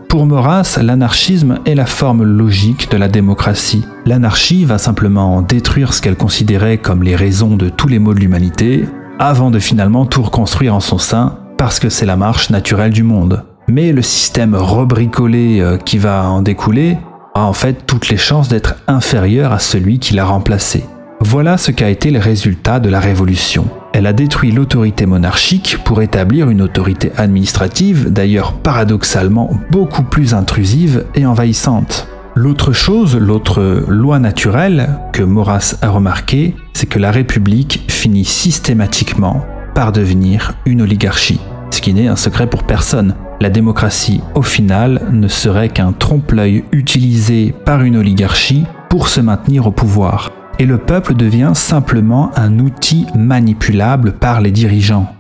Pour 0.10 0.28
Maurras, 0.28 0.78
l'anarchisme 0.80 1.58
est 1.66 1.74
la 1.74 1.88
forme 1.88 2.24
logique 2.24 2.92
de 2.92 2.98
la 2.98 3.08
démocratie. 3.08 3.86
L'anarchie 4.06 4.64
va 4.64 4.78
simplement 4.78 5.42
détruire 5.42 5.94
ce 5.94 6.04
qu'elle 6.04 6.18
considérait 6.18 6.78
comme 6.78 7.02
les 7.02 7.16
raisons 7.16 7.56
de 7.56 7.70
tous 7.70 7.88
les 7.88 7.98
maux 8.00 8.14
de 8.14 8.20
l'humanité, 8.20 8.88
avant 9.18 9.50
de 9.50 9.60
finalement 9.60 10.06
tout 10.06 10.22
reconstruire 10.22 10.76
en 10.76 10.80
son 10.82 11.00
sein, 11.00 11.40
parce 11.58 11.80
que 11.80 11.90
c'est 11.90 12.06
la 12.06 12.16
marche 12.16 12.52
naturelle 12.52 12.94
du 12.94 13.04
monde 13.04 13.44
mais 13.70 13.92
le 13.92 14.02
système 14.02 14.56
rebricolé 14.56 15.62
euh, 15.62 15.78
qui 15.78 15.98
va 15.98 16.30
en 16.30 16.42
découler 16.42 16.98
a 17.36 17.42
en 17.42 17.54
fait 17.54 17.86
toutes 17.86 18.10
les 18.10 18.18
chances 18.18 18.50
d'être 18.50 18.76
inférieur 18.88 19.54
à 19.54 19.60
celui 19.60 20.00
qui 20.00 20.14
l'a 20.16 20.26
remplacé. 20.26 20.84
Voilà 21.22 21.58
ce 21.58 21.72
qu'a 21.72 21.90
été 21.90 22.12
le 22.12 22.20
résultat 22.20 22.80
de 22.80 22.90
la 22.90 23.00
Révolution. 23.00 23.68
Elle 23.94 24.08
a 24.08 24.14
détruit 24.14 24.52
l'autorité 24.52 25.06
monarchique 25.06 25.78
pour 25.84 26.02
établir 26.02 26.50
une 26.50 26.62
autorité 26.62 27.12
administrative, 27.18 28.12
d'ailleurs 28.12 28.54
paradoxalement 28.54 29.50
beaucoup 29.70 30.04
plus 30.04 30.34
intrusive 30.34 31.06
et 31.16 31.26
envahissante. 31.26 32.08
L'autre 32.36 32.72
chose, 32.72 33.18
l'autre 33.18 33.84
loi 33.88 34.20
naturelle 34.20 34.90
que 35.12 35.24
Maurras 35.24 35.76
a 35.82 35.90
remarqué, 35.90 36.56
c'est 36.74 36.88
que 36.88 37.00
la 37.00 37.12
République 37.12 37.84
finit 37.90 38.26
systématiquement 38.26 39.44
par 39.76 39.92
devenir 39.92 40.54
une 40.66 40.82
oligarchie, 40.82 41.42
ce 41.72 41.82
qui 41.82 41.94
n'est 41.94 42.08
un 42.08 42.16
secret 42.16 42.48
pour 42.48 42.64
personne. 42.64 43.16
La 43.41 43.49
démocratie, 43.49 44.21
au 44.36 44.41
final, 44.41 45.02
ne 45.12 45.30
serait 45.30 45.69
qu'un 45.69 45.93
trompe-l'œil 45.93 46.65
utilisé 46.73 47.54
par 47.63 47.84
une 47.84 47.95
oligarchie 47.95 48.65
pour 48.89 49.08
se 49.08 49.21
maintenir 49.21 49.65
au 49.65 49.71
pouvoir. 49.71 50.32
Et 50.60 50.65
le 50.65 50.78
peuple 50.78 51.13
devient 51.13 51.52
simplement 51.54 52.32
un 52.36 52.60
outil 52.60 53.06
manipulable 53.15 54.12
par 54.12 54.41
les 54.41 54.52
dirigeants. 54.52 55.15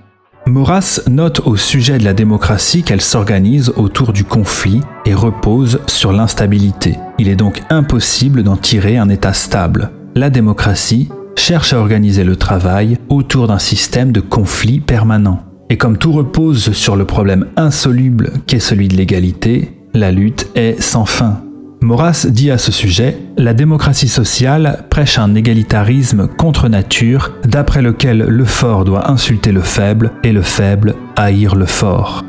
Maurras 0.47 1.01
note 1.09 1.41
au 1.45 1.55
sujet 1.55 1.97
de 1.97 2.03
la 2.03 2.13
démocratie 2.13 2.83
qu'elle 2.83 3.01
s'organise 3.01 3.71
autour 3.77 4.11
du 4.11 4.25
conflit 4.25 4.81
et 5.05 5.13
repose 5.13 5.79
sur 5.87 6.11
l'instabilité. 6.11 6.97
Il 7.19 7.29
est 7.29 7.35
donc 7.37 7.61
impossible 7.69 8.43
d'en 8.43 8.57
tirer 8.57 8.97
un 8.97 9.07
état 9.07 9.33
stable. 9.33 9.91
La 10.15 10.29
démocratie 10.29 11.07
cherche 11.37 11.71
à 11.71 11.79
organiser 11.79 12.25
le 12.25 12.35
travail 12.35 12.97
autour 13.07 13.47
d'un 13.47 13.59
système 13.59 14.11
de 14.11 14.19
conflit 14.19 14.81
permanent. 14.81 15.48
Et 15.71 15.77
comme 15.77 15.97
tout 15.97 16.11
repose 16.11 16.71
sur 16.73 16.95
le 16.95 17.05
problème 17.05 17.45
insoluble 17.55 18.31
qu'est 18.47 18.59
celui 18.59 18.87
de 18.87 18.95
l'égalité, 18.95 19.71
la 19.93 20.11
lutte 20.11 20.49
est 20.55 20.81
sans 20.81 21.05
fin. 21.05 21.43
Maurras 21.81 22.25
dit 22.29 22.51
à 22.51 22.57
ce 22.57 22.71
sujet, 22.71 23.17
La 23.37 23.53
démocratie 23.53 24.09
sociale 24.09 24.83
prêche 24.89 25.17
un 25.17 25.35
égalitarisme 25.35 26.27
contre 26.27 26.67
nature, 26.67 27.33
d'après 27.45 27.81
lequel 27.81 28.17
le 28.17 28.45
fort 28.45 28.83
doit 28.83 29.09
insulter 29.09 29.51
le 29.51 29.61
faible 29.61 30.11
et 30.23 30.33
le 30.33 30.41
faible 30.41 30.95
haïr 31.15 31.55
le 31.55 31.65
fort. 31.65 32.25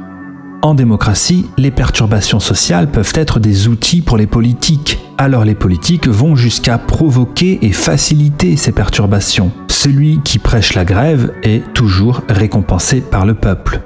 En 0.63 0.75
démocratie, 0.75 1.47
les 1.57 1.71
perturbations 1.71 2.39
sociales 2.39 2.91
peuvent 2.91 3.13
être 3.15 3.41
des 3.41 3.67
outils 3.69 4.03
pour 4.03 4.19
les 4.19 4.27
politiques, 4.27 4.99
alors 5.17 5.47
les 5.47 5.55
politiques 5.55 6.07
vont 6.07 6.37
jusqu'à 6.37 6.77
provoquer 6.77 7.65
et 7.65 7.73
faciliter 7.73 8.57
ces 8.57 8.73
perturbations. 8.73 9.53
Celui 9.69 10.21
qui 10.23 10.39
prêche 10.39 10.75
la 10.75 10.85
grève 10.85 11.33
est 11.43 11.73
toujours 11.73 12.21
récompensé 12.29 13.01
par 13.01 13.25
le 13.25 13.33
peuple. 13.33 13.81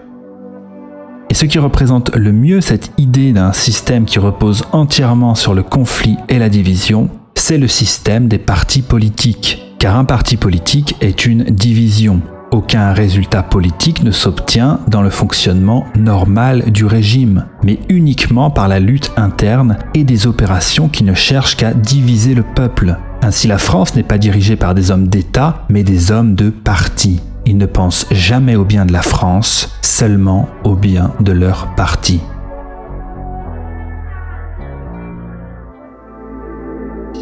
Et 1.30 1.34
ce 1.34 1.46
qui 1.46 1.60
représente 1.60 2.14
le 2.16 2.32
mieux 2.32 2.60
cette 2.60 2.90
idée 2.98 3.32
d'un 3.32 3.52
système 3.52 4.04
qui 4.04 4.18
repose 4.18 4.64
entièrement 4.72 5.36
sur 5.36 5.54
le 5.54 5.62
conflit 5.62 6.16
et 6.28 6.40
la 6.40 6.48
division, 6.48 7.08
c'est 7.36 7.58
le 7.58 7.68
système 7.68 8.26
des 8.26 8.38
partis 8.38 8.82
politiques. 8.82 9.76
Car 9.78 9.96
un 9.96 10.04
parti 10.04 10.36
politique 10.36 10.96
est 11.00 11.24
une 11.24 11.44
division. 11.44 12.20
Aucun 12.54 12.92
résultat 12.92 13.42
politique 13.42 14.04
ne 14.04 14.12
s'obtient 14.12 14.78
dans 14.86 15.02
le 15.02 15.10
fonctionnement 15.10 15.86
normal 15.96 16.70
du 16.70 16.84
régime, 16.84 17.46
mais 17.64 17.80
uniquement 17.88 18.48
par 18.48 18.68
la 18.68 18.78
lutte 18.78 19.10
interne 19.16 19.76
et 19.92 20.04
des 20.04 20.28
opérations 20.28 20.88
qui 20.88 21.02
ne 21.02 21.14
cherchent 21.14 21.56
qu'à 21.56 21.74
diviser 21.74 22.32
le 22.32 22.44
peuple. 22.44 22.96
Ainsi 23.22 23.48
la 23.48 23.58
France 23.58 23.96
n'est 23.96 24.04
pas 24.04 24.18
dirigée 24.18 24.54
par 24.54 24.72
des 24.76 24.92
hommes 24.92 25.08
d'État, 25.08 25.64
mais 25.68 25.82
des 25.82 26.12
hommes 26.12 26.36
de 26.36 26.50
parti. 26.50 27.20
Ils 27.44 27.58
ne 27.58 27.66
pensent 27.66 28.06
jamais 28.12 28.54
au 28.54 28.64
bien 28.64 28.86
de 28.86 28.92
la 28.92 29.02
France, 29.02 29.76
seulement 29.82 30.48
au 30.62 30.76
bien 30.76 31.10
de 31.18 31.32
leur 31.32 31.74
parti. 31.74 32.20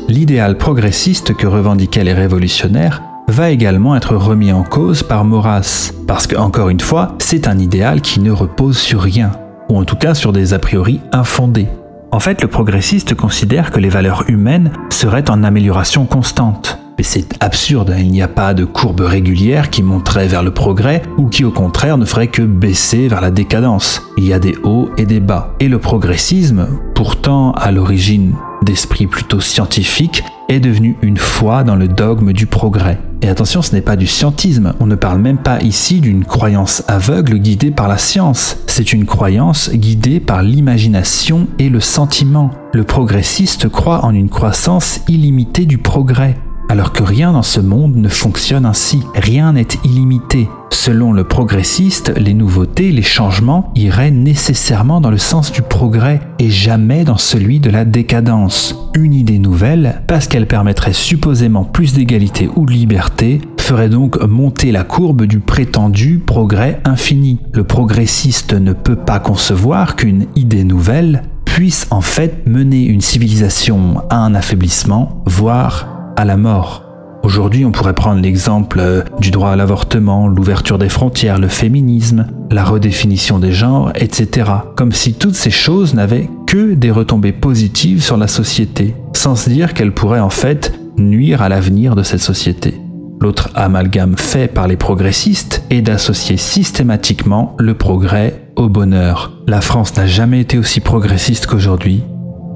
L'idéal 0.08 0.58
progressiste 0.58 1.34
que 1.34 1.46
revendiquaient 1.46 2.04
les 2.04 2.12
révolutionnaires 2.12 3.00
va 3.32 3.50
également 3.50 3.96
être 3.96 4.14
remis 4.14 4.52
en 4.52 4.62
cause 4.62 5.02
par 5.02 5.24
Maurras, 5.24 5.92
parce 6.06 6.26
que, 6.26 6.36
encore 6.36 6.68
une 6.68 6.80
fois, 6.80 7.16
c'est 7.18 7.48
un 7.48 7.58
idéal 7.58 8.02
qui 8.02 8.20
ne 8.20 8.30
repose 8.30 8.76
sur 8.76 9.00
rien, 9.00 9.32
ou 9.70 9.78
en 9.78 9.84
tout 9.84 9.96
cas 9.96 10.12
sur 10.12 10.32
des 10.32 10.52
a 10.52 10.58
priori 10.58 11.00
infondés. 11.12 11.68
En 12.10 12.20
fait, 12.20 12.42
le 12.42 12.48
progressiste 12.48 13.14
considère 13.14 13.70
que 13.70 13.80
les 13.80 13.88
valeurs 13.88 14.24
humaines 14.28 14.70
seraient 14.90 15.30
en 15.30 15.44
amélioration 15.44 16.04
constante. 16.04 16.78
Mais 16.98 17.04
c'est 17.04 17.42
absurde, 17.42 17.94
il 17.98 18.10
n'y 18.10 18.20
a 18.20 18.28
pas 18.28 18.52
de 18.52 18.66
courbe 18.66 19.00
régulière 19.00 19.70
qui 19.70 19.82
monterait 19.82 20.28
vers 20.28 20.42
le 20.42 20.52
progrès 20.52 21.00
ou 21.16 21.28
qui 21.28 21.42
au 21.42 21.50
contraire 21.50 21.96
ne 21.96 22.04
ferait 22.04 22.26
que 22.26 22.42
baisser 22.42 23.08
vers 23.08 23.22
la 23.22 23.30
décadence. 23.30 24.02
Il 24.18 24.26
y 24.26 24.34
a 24.34 24.38
des 24.38 24.56
hauts 24.62 24.90
et 24.98 25.06
des 25.06 25.20
bas. 25.20 25.54
Et 25.58 25.68
le 25.68 25.78
progressisme, 25.78 26.68
pourtant 26.94 27.52
à 27.52 27.70
l'origine 27.72 28.34
d'esprit 28.62 29.06
plutôt 29.06 29.40
scientifique, 29.40 30.24
est 30.48 30.60
devenu 30.60 30.96
une 31.02 31.16
foi 31.16 31.64
dans 31.64 31.76
le 31.76 31.88
dogme 31.88 32.32
du 32.32 32.46
progrès. 32.46 32.98
Et 33.22 33.28
attention, 33.28 33.62
ce 33.62 33.74
n'est 33.74 33.82
pas 33.82 33.96
du 33.96 34.06
scientisme, 34.06 34.74
on 34.80 34.86
ne 34.86 34.96
parle 34.96 35.20
même 35.20 35.38
pas 35.38 35.60
ici 35.62 36.00
d'une 36.00 36.24
croyance 36.24 36.82
aveugle 36.88 37.38
guidée 37.38 37.70
par 37.70 37.88
la 37.88 37.98
science, 37.98 38.56
c'est 38.66 38.92
une 38.92 39.06
croyance 39.06 39.70
guidée 39.70 40.20
par 40.20 40.42
l'imagination 40.42 41.46
et 41.58 41.68
le 41.68 41.80
sentiment. 41.80 42.50
Le 42.72 42.84
progressiste 42.84 43.68
croit 43.68 44.04
en 44.04 44.14
une 44.14 44.28
croissance 44.28 45.00
illimitée 45.08 45.66
du 45.66 45.78
progrès 45.78 46.36
alors 46.72 46.94
que 46.94 47.02
rien 47.02 47.32
dans 47.32 47.42
ce 47.42 47.60
monde 47.60 47.96
ne 47.96 48.08
fonctionne 48.08 48.64
ainsi, 48.64 49.02
rien 49.14 49.52
n'est 49.52 49.68
illimité. 49.84 50.48
Selon 50.70 51.12
le 51.12 51.22
progressiste, 51.22 52.14
les 52.16 52.32
nouveautés, 52.32 52.92
les 52.92 53.02
changements 53.02 53.70
iraient 53.74 54.10
nécessairement 54.10 55.02
dans 55.02 55.10
le 55.10 55.18
sens 55.18 55.52
du 55.52 55.60
progrès 55.60 56.20
et 56.38 56.48
jamais 56.48 57.04
dans 57.04 57.18
celui 57.18 57.60
de 57.60 57.68
la 57.68 57.84
décadence. 57.84 58.74
Une 58.94 59.12
idée 59.12 59.38
nouvelle, 59.38 60.00
parce 60.06 60.26
qu'elle 60.26 60.46
permettrait 60.46 60.94
supposément 60.94 61.64
plus 61.64 61.92
d'égalité 61.92 62.48
ou 62.56 62.64
de 62.64 62.72
liberté, 62.72 63.42
ferait 63.58 63.90
donc 63.90 64.18
monter 64.22 64.72
la 64.72 64.82
courbe 64.82 65.26
du 65.26 65.40
prétendu 65.40 66.22
progrès 66.26 66.80
infini. 66.86 67.38
Le 67.52 67.64
progressiste 67.64 68.54
ne 68.54 68.72
peut 68.72 68.96
pas 68.96 69.20
concevoir 69.20 69.94
qu'une 69.94 70.24
idée 70.36 70.64
nouvelle 70.64 71.22
puisse 71.44 71.86
en 71.90 72.00
fait 72.00 72.46
mener 72.46 72.82
une 72.86 73.02
civilisation 73.02 74.02
à 74.08 74.16
un 74.16 74.34
affaiblissement, 74.34 75.22
voire 75.26 75.91
à 76.22 76.24
la 76.24 76.36
mort. 76.36 76.84
Aujourd'hui, 77.24 77.64
on 77.64 77.72
pourrait 77.72 77.94
prendre 77.94 78.22
l'exemple 78.22 78.78
euh, 78.78 79.02
du 79.18 79.32
droit 79.32 79.50
à 79.50 79.56
l'avortement, 79.56 80.28
l'ouverture 80.28 80.78
des 80.78 80.88
frontières, 80.88 81.38
le 81.38 81.48
féminisme, 81.48 82.28
la 82.52 82.62
redéfinition 82.62 83.40
des 83.40 83.50
genres, 83.50 83.90
etc. 83.96 84.50
Comme 84.76 84.92
si 84.92 85.14
toutes 85.14 85.34
ces 85.34 85.50
choses 85.50 85.94
n'avaient 85.94 86.30
que 86.46 86.74
des 86.74 86.92
retombées 86.92 87.32
positives 87.32 88.04
sur 88.04 88.16
la 88.16 88.28
société, 88.28 88.94
sans 89.14 89.34
se 89.34 89.50
dire 89.50 89.74
qu'elles 89.74 89.92
pourraient 89.92 90.20
en 90.20 90.30
fait 90.30 90.72
nuire 90.96 91.42
à 91.42 91.48
l'avenir 91.48 91.96
de 91.96 92.04
cette 92.04 92.20
société. 92.20 92.80
L'autre 93.20 93.50
amalgame 93.56 94.16
fait 94.16 94.46
par 94.46 94.68
les 94.68 94.76
progressistes 94.76 95.64
est 95.70 95.82
d'associer 95.82 96.36
systématiquement 96.36 97.56
le 97.58 97.74
progrès 97.74 98.44
au 98.54 98.68
bonheur. 98.68 99.32
La 99.48 99.60
France 99.60 99.96
n'a 99.96 100.06
jamais 100.06 100.40
été 100.40 100.56
aussi 100.56 100.78
progressiste 100.78 101.46
qu'aujourd'hui, 101.48 102.04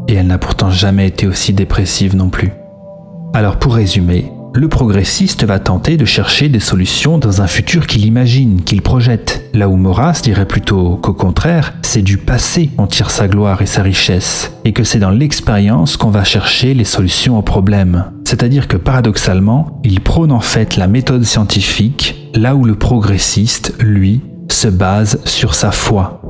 et 0.06 0.14
elle 0.14 0.28
n'a 0.28 0.38
pourtant 0.38 0.70
jamais 0.70 1.08
été 1.08 1.26
aussi 1.26 1.52
dépressive 1.52 2.14
non 2.14 2.28
plus. 2.28 2.52
Alors 3.36 3.58
pour 3.58 3.74
résumer, 3.74 4.32
le 4.54 4.66
progressiste 4.66 5.44
va 5.44 5.58
tenter 5.58 5.98
de 5.98 6.06
chercher 6.06 6.48
des 6.48 6.58
solutions 6.58 7.18
dans 7.18 7.42
un 7.42 7.46
futur 7.46 7.86
qu'il 7.86 8.06
imagine, 8.06 8.62
qu'il 8.62 8.80
projette, 8.80 9.50
là 9.52 9.68
où 9.68 9.76
Maurras 9.76 10.20
dirait 10.22 10.46
plutôt 10.46 10.96
qu'au 10.96 11.12
contraire, 11.12 11.74
c'est 11.82 12.00
du 12.00 12.16
passé 12.16 12.70
qu'on 12.74 12.86
tire 12.86 13.10
sa 13.10 13.28
gloire 13.28 13.60
et 13.60 13.66
sa 13.66 13.82
richesse, 13.82 14.52
et 14.64 14.72
que 14.72 14.84
c'est 14.84 15.00
dans 15.00 15.10
l'expérience 15.10 15.98
qu'on 15.98 16.08
va 16.08 16.24
chercher 16.24 16.72
les 16.72 16.84
solutions 16.84 17.38
aux 17.38 17.42
problèmes. 17.42 18.06
C'est-à-dire 18.24 18.68
que 18.68 18.78
paradoxalement, 18.78 19.82
il 19.84 20.00
prône 20.00 20.32
en 20.32 20.40
fait 20.40 20.76
la 20.76 20.86
méthode 20.86 21.24
scientifique, 21.24 22.30
là 22.34 22.56
où 22.56 22.64
le 22.64 22.74
progressiste, 22.74 23.74
lui, 23.80 24.22
se 24.50 24.68
base 24.68 25.20
sur 25.26 25.54
sa 25.54 25.72
foi. 25.72 26.22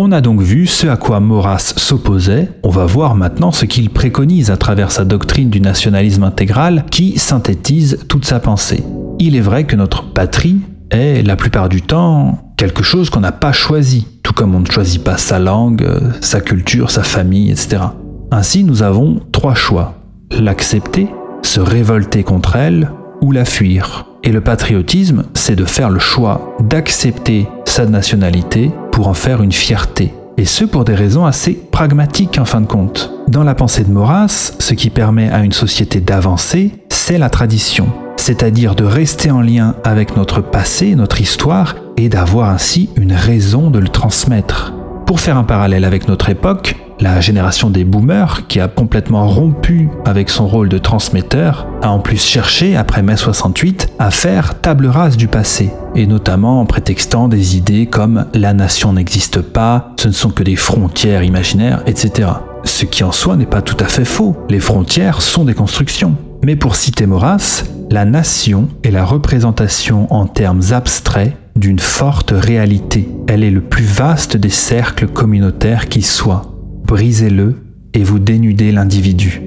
On 0.00 0.12
a 0.12 0.20
donc 0.20 0.40
vu 0.40 0.68
ce 0.68 0.86
à 0.86 0.96
quoi 0.96 1.18
Maurras 1.18 1.72
s'opposait, 1.76 2.52
on 2.62 2.70
va 2.70 2.86
voir 2.86 3.16
maintenant 3.16 3.50
ce 3.50 3.64
qu'il 3.64 3.90
préconise 3.90 4.48
à 4.48 4.56
travers 4.56 4.92
sa 4.92 5.04
doctrine 5.04 5.50
du 5.50 5.60
nationalisme 5.60 6.22
intégral 6.22 6.84
qui 6.88 7.18
synthétise 7.18 7.98
toute 8.08 8.24
sa 8.24 8.38
pensée. 8.38 8.84
Il 9.18 9.34
est 9.34 9.40
vrai 9.40 9.64
que 9.64 9.74
notre 9.74 10.12
patrie 10.12 10.58
est 10.92 11.26
la 11.26 11.34
plupart 11.34 11.68
du 11.68 11.82
temps 11.82 12.54
quelque 12.56 12.84
chose 12.84 13.10
qu'on 13.10 13.18
n'a 13.18 13.32
pas 13.32 13.50
choisi, 13.50 14.06
tout 14.22 14.32
comme 14.32 14.54
on 14.54 14.60
ne 14.60 14.66
choisit 14.66 15.02
pas 15.02 15.16
sa 15.16 15.40
langue, 15.40 15.84
sa 16.20 16.40
culture, 16.40 16.92
sa 16.92 17.02
famille, 17.02 17.50
etc. 17.50 17.82
Ainsi 18.30 18.62
nous 18.62 18.84
avons 18.84 19.18
trois 19.32 19.56
choix. 19.56 19.94
L'accepter, 20.30 21.08
se 21.42 21.58
révolter 21.58 22.22
contre 22.22 22.54
elle 22.54 22.92
ou 23.20 23.32
la 23.32 23.44
fuir. 23.44 24.06
Et 24.22 24.30
le 24.30 24.42
patriotisme, 24.42 25.24
c'est 25.34 25.56
de 25.56 25.64
faire 25.64 25.90
le 25.90 25.98
choix 25.98 26.54
d'accepter 26.60 27.48
sa 27.64 27.84
nationalité 27.86 28.70
pour 28.98 29.06
en 29.06 29.14
faire 29.14 29.44
une 29.44 29.52
fierté. 29.52 30.12
Et 30.38 30.44
ce 30.44 30.64
pour 30.64 30.84
des 30.84 30.96
raisons 30.96 31.24
assez 31.24 31.52
pragmatiques 31.52 32.36
en 32.36 32.44
fin 32.44 32.60
de 32.60 32.66
compte. 32.66 33.12
Dans 33.28 33.44
la 33.44 33.54
pensée 33.54 33.84
de 33.84 33.92
Maurras, 33.92 34.54
ce 34.58 34.74
qui 34.74 34.90
permet 34.90 35.30
à 35.30 35.44
une 35.44 35.52
société 35.52 36.00
d'avancer, 36.00 36.72
c'est 36.88 37.16
la 37.16 37.30
tradition, 37.30 37.92
c'est-à-dire 38.16 38.74
de 38.74 38.82
rester 38.82 39.30
en 39.30 39.40
lien 39.40 39.76
avec 39.84 40.16
notre 40.16 40.40
passé, 40.40 40.96
notre 40.96 41.20
histoire, 41.20 41.76
et 41.96 42.08
d'avoir 42.08 42.50
ainsi 42.50 42.90
une 42.96 43.12
raison 43.12 43.70
de 43.70 43.78
le 43.78 43.86
transmettre. 43.86 44.72
Pour 45.08 45.20
faire 45.20 45.38
un 45.38 45.44
parallèle 45.44 45.86
avec 45.86 46.06
notre 46.06 46.28
époque, 46.28 46.76
la 47.00 47.22
génération 47.22 47.70
des 47.70 47.86
boomers, 47.86 48.46
qui 48.46 48.60
a 48.60 48.68
complètement 48.68 49.26
rompu 49.26 49.88
avec 50.04 50.28
son 50.28 50.46
rôle 50.46 50.68
de 50.68 50.76
transmetteur, 50.76 51.66
a 51.80 51.88
en 51.88 51.98
plus 51.98 52.22
cherché, 52.22 52.76
après 52.76 53.02
mai 53.02 53.16
68, 53.16 53.88
à 53.98 54.10
faire 54.10 54.60
table 54.60 54.86
rase 54.86 55.16
du 55.16 55.26
passé, 55.26 55.70
et 55.94 56.06
notamment 56.06 56.60
en 56.60 56.66
prétextant 56.66 57.28
des 57.28 57.56
idées 57.56 57.86
comme 57.86 58.26
la 58.34 58.52
nation 58.52 58.92
n'existe 58.92 59.40
pas, 59.40 59.94
ce 59.98 60.08
ne 60.08 60.12
sont 60.12 60.28
que 60.28 60.42
des 60.42 60.56
frontières 60.56 61.22
imaginaires, 61.22 61.82
etc. 61.86 62.28
Ce 62.64 62.84
qui 62.84 63.02
en 63.02 63.10
soi 63.10 63.36
n'est 63.36 63.46
pas 63.46 63.62
tout 63.62 63.82
à 63.82 63.86
fait 63.86 64.04
faux, 64.04 64.36
les 64.50 64.60
frontières 64.60 65.22
sont 65.22 65.46
des 65.46 65.54
constructions. 65.54 66.16
Mais 66.44 66.54
pour 66.54 66.76
citer 66.76 67.06
Maurras, 67.06 67.64
la 67.90 68.04
nation 68.04 68.68
est 68.84 68.90
la 68.90 69.06
représentation 69.06 70.12
en 70.12 70.26
termes 70.26 70.60
abstraits 70.72 71.34
d'une 71.58 71.78
forte 71.78 72.32
réalité. 72.34 73.08
Elle 73.26 73.44
est 73.44 73.50
le 73.50 73.60
plus 73.60 73.84
vaste 73.84 74.36
des 74.36 74.48
cercles 74.48 75.08
communautaires 75.08 75.88
qui 75.88 76.02
soient. 76.02 76.54
Brisez-le 76.86 77.56
et 77.94 78.02
vous 78.02 78.18
dénudez 78.18 78.72
l'individu. 78.72 79.42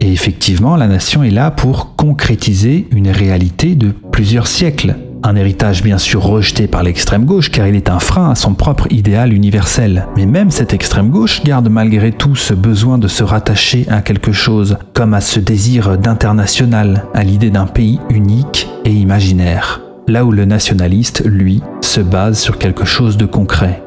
Et 0.00 0.12
effectivement, 0.12 0.76
la 0.76 0.86
nation 0.86 1.22
est 1.22 1.30
là 1.30 1.50
pour 1.50 1.94
concrétiser 1.96 2.88
une 2.90 3.10
réalité 3.10 3.74
de 3.74 3.92
plusieurs 4.12 4.46
siècles. 4.46 4.96
Un 5.22 5.36
héritage 5.36 5.82
bien 5.82 5.98
sûr 5.98 6.22
rejeté 6.22 6.66
par 6.66 6.82
l'extrême 6.82 7.26
gauche 7.26 7.50
car 7.50 7.66
il 7.66 7.76
est 7.76 7.90
un 7.90 7.98
frein 7.98 8.30
à 8.30 8.34
son 8.34 8.54
propre 8.54 8.86
idéal 8.90 9.34
universel. 9.34 10.06
Mais 10.16 10.24
même 10.24 10.50
cette 10.50 10.72
extrême 10.72 11.10
gauche 11.10 11.42
garde 11.44 11.68
malgré 11.68 12.12
tout 12.12 12.36
ce 12.36 12.54
besoin 12.54 12.96
de 12.96 13.08
se 13.08 13.22
rattacher 13.22 13.86
à 13.90 14.00
quelque 14.00 14.32
chose, 14.32 14.78
comme 14.94 15.12
à 15.12 15.20
ce 15.20 15.38
désir 15.38 15.98
d'international, 15.98 17.04
à 17.12 17.22
l'idée 17.22 17.50
d'un 17.50 17.66
pays 17.66 18.00
unique 18.08 18.66
et 18.86 18.92
imaginaire 18.92 19.82
là 20.10 20.24
où 20.24 20.32
le 20.32 20.44
nationaliste, 20.44 21.22
lui, 21.24 21.62
se 21.80 22.00
base 22.00 22.38
sur 22.38 22.58
quelque 22.58 22.84
chose 22.84 23.16
de 23.16 23.26
concret. 23.26 23.82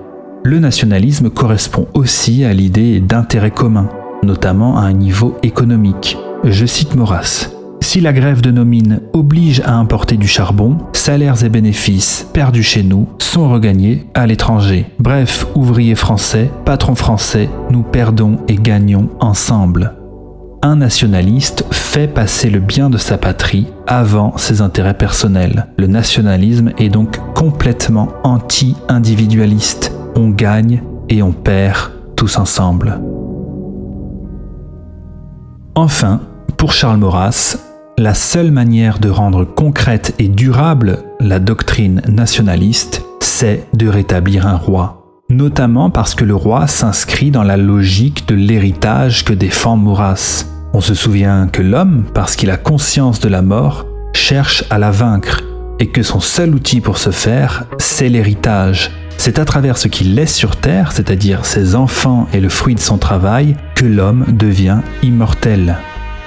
Le 0.46 0.60
nationalisme 0.60 1.30
correspond 1.30 1.88
aussi 1.94 2.46
à 2.46 2.54
l'idée 2.54 3.02
d'intérêt 3.02 3.52
commun, 3.52 3.90
notamment 4.24 4.78
à 4.78 4.84
un 4.84 4.94
niveau 4.94 5.38
économique. 5.44 6.18
Je 6.46 6.66
cite 6.66 6.96
Maurras. 6.96 7.50
Si 7.82 8.00
la 8.00 8.14
grève 8.14 8.42
de 8.42 8.52
nos 8.52 8.64
mines 8.64 9.02
oblige 9.12 9.62
à 9.66 9.76
importer 9.76 10.16
du 10.16 10.28
charbon, 10.28 10.78
salaires 10.94 11.44
et 11.44 11.50
bénéfices 11.50 12.26
perdus 12.34 12.64
chez 12.64 12.84
nous 12.84 13.08
sont 13.20 13.50
regagnés 13.50 14.06
à 14.14 14.26
l'étranger. 14.26 14.86
Bref, 15.00 15.46
ouvriers 15.56 15.96
français, 15.96 16.50
patrons 16.64 16.96
français, 16.96 17.50
nous 17.70 17.84
perdons 17.84 18.38
et 18.48 18.56
gagnons 18.56 19.10
ensemble. 19.20 19.94
Un 20.66 20.78
nationaliste 20.78 21.66
fait 21.72 22.08
passer 22.08 22.50
le 22.50 22.62
bien 22.62 22.90
de 22.90 22.98
sa 22.98 23.18
patrie 23.18 23.68
avant 23.86 24.38
ses 24.38 24.62
intérêts 24.62 24.94
personnels. 24.94 25.68
Le 25.78 25.88
nationalisme 25.88 26.72
est 26.78 26.88
donc 26.88 27.20
complètement 27.34 28.08
anti-individualiste. 28.24 29.92
On 30.16 30.30
gagne 30.30 30.82
et 31.10 31.22
on 31.22 31.34
perd 31.34 31.92
tous 32.16 32.38
ensemble. 32.38 33.02
Enfin, 35.76 36.22
pour 36.56 36.72
Charles 36.72 36.98
Maurras, 36.98 37.58
la 37.98 38.14
seule 38.14 38.52
manière 38.52 39.00
de 39.00 39.10
rendre 39.10 39.44
concrète 39.44 40.16
et 40.18 40.30
durable 40.30 41.00
la 41.20 41.40
doctrine 41.40 42.02
nationaliste, 42.08 43.04
c'est 43.20 43.68
de 43.74 43.90
rétablir 43.90 44.48
un 44.48 44.56
roi. 44.56 45.03
Notamment 45.30 45.90
parce 45.90 46.16
que 46.16 46.26
le 46.26 46.36
roi 46.36 46.68
s'inscrit 46.68 47.32
dans 47.32 47.44
la 47.44 47.58
logique 47.58 48.28
de 48.28 48.36
l'héritage 48.36 49.24
que 49.24 49.34
défend 49.34 49.78
Maurras. 49.78 50.46
On 50.74 50.82
se 50.82 50.94
souvient 50.94 51.48
que 51.48 51.62
l'homme, 51.62 52.06
parce 52.14 52.36
qu'il 52.36 52.52
a 52.52 52.58
conscience 52.58 53.20
de 53.20 53.30
la 53.30 53.42
mort, 53.42 53.86
cherche 54.14 54.64
à 54.70 54.78
la 54.78 54.92
vaincre, 54.92 55.42
et 55.80 55.88
que 55.88 56.04
son 56.04 56.20
seul 56.20 56.54
outil 56.54 56.82
pour 56.82 56.98
ce 56.98 57.12
faire, 57.12 57.66
c'est 57.78 58.10
l'héritage. 58.10 58.92
C'est 59.18 59.40
à 59.40 59.46
travers 59.46 59.78
ce 59.78 59.88
qu'il 59.88 60.16
laisse 60.16 60.36
sur 60.36 60.56
Terre, 60.56 60.92
c'est-à-dire 60.92 61.46
ses 61.46 61.76
enfants 61.76 62.28
et 62.34 62.40
le 62.40 62.50
fruit 62.50 62.76
de 62.76 62.80
son 62.80 62.98
travail, 62.98 63.56
que 63.76 63.86
l'homme 63.86 64.26
devient 64.30 64.80
immortel. 65.02 65.78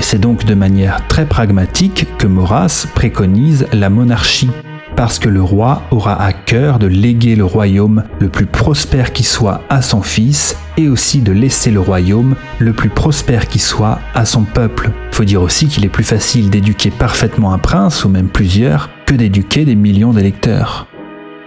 C'est 0.01 0.21
donc 0.21 0.45
de 0.45 0.55
manière 0.55 1.07
très 1.09 1.27
pragmatique 1.27 2.07
que 2.19 2.27
Maurras 2.27 2.87
préconise 2.95 3.67
la 3.73 3.91
monarchie, 3.91 4.51
parce 4.97 5.19
que 5.19 5.29
le 5.29 5.43
roi 5.43 5.83
aura 5.91 6.21
à 6.21 6.33
cœur 6.33 6.79
de 6.79 6.87
léguer 6.87 7.37
le 7.37 7.45
royaume 7.45 8.03
le 8.19 8.29
plus 8.29 8.47
prospère 8.47 9.13
qui 9.13 9.23
soit 9.23 9.61
à 9.69 9.83
son 9.83 10.03
fils, 10.03 10.57
et 10.79 10.89
aussi 10.89 11.21
de 11.21 11.33
laisser 11.33 11.71
le 11.71 11.81
royaume 11.81 12.35
le 12.59 12.73
plus 12.73 12.89
prospère 12.89 13.49
qui 13.49 13.59
soit 13.59 13.99
à 14.15 14.25
son 14.25 14.43
peuple. 14.43 14.91
Faut 15.13 15.25
dire 15.25 15.43
aussi 15.43 15.69
qu'il 15.69 15.85
est 15.85 15.91
plus 15.91 16.05
facile 16.05 16.51
d'éduquer 16.51 16.91
parfaitement 16.91 17.53
un 17.53 17.59
prince, 17.59 18.05
ou 18.05 18.09
même 18.09 18.29
plusieurs, 18.29 18.91
que 19.07 19.15
d'éduquer 19.15 19.65
des 19.65 19.75
millions 19.75 20.13
d'électeurs. 20.13 20.87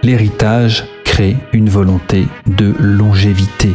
L'héritage 0.02 0.84
crée 1.04 1.36
une 1.52 1.68
volonté 1.68 2.26
de 2.46 2.74
longévité. 2.78 3.74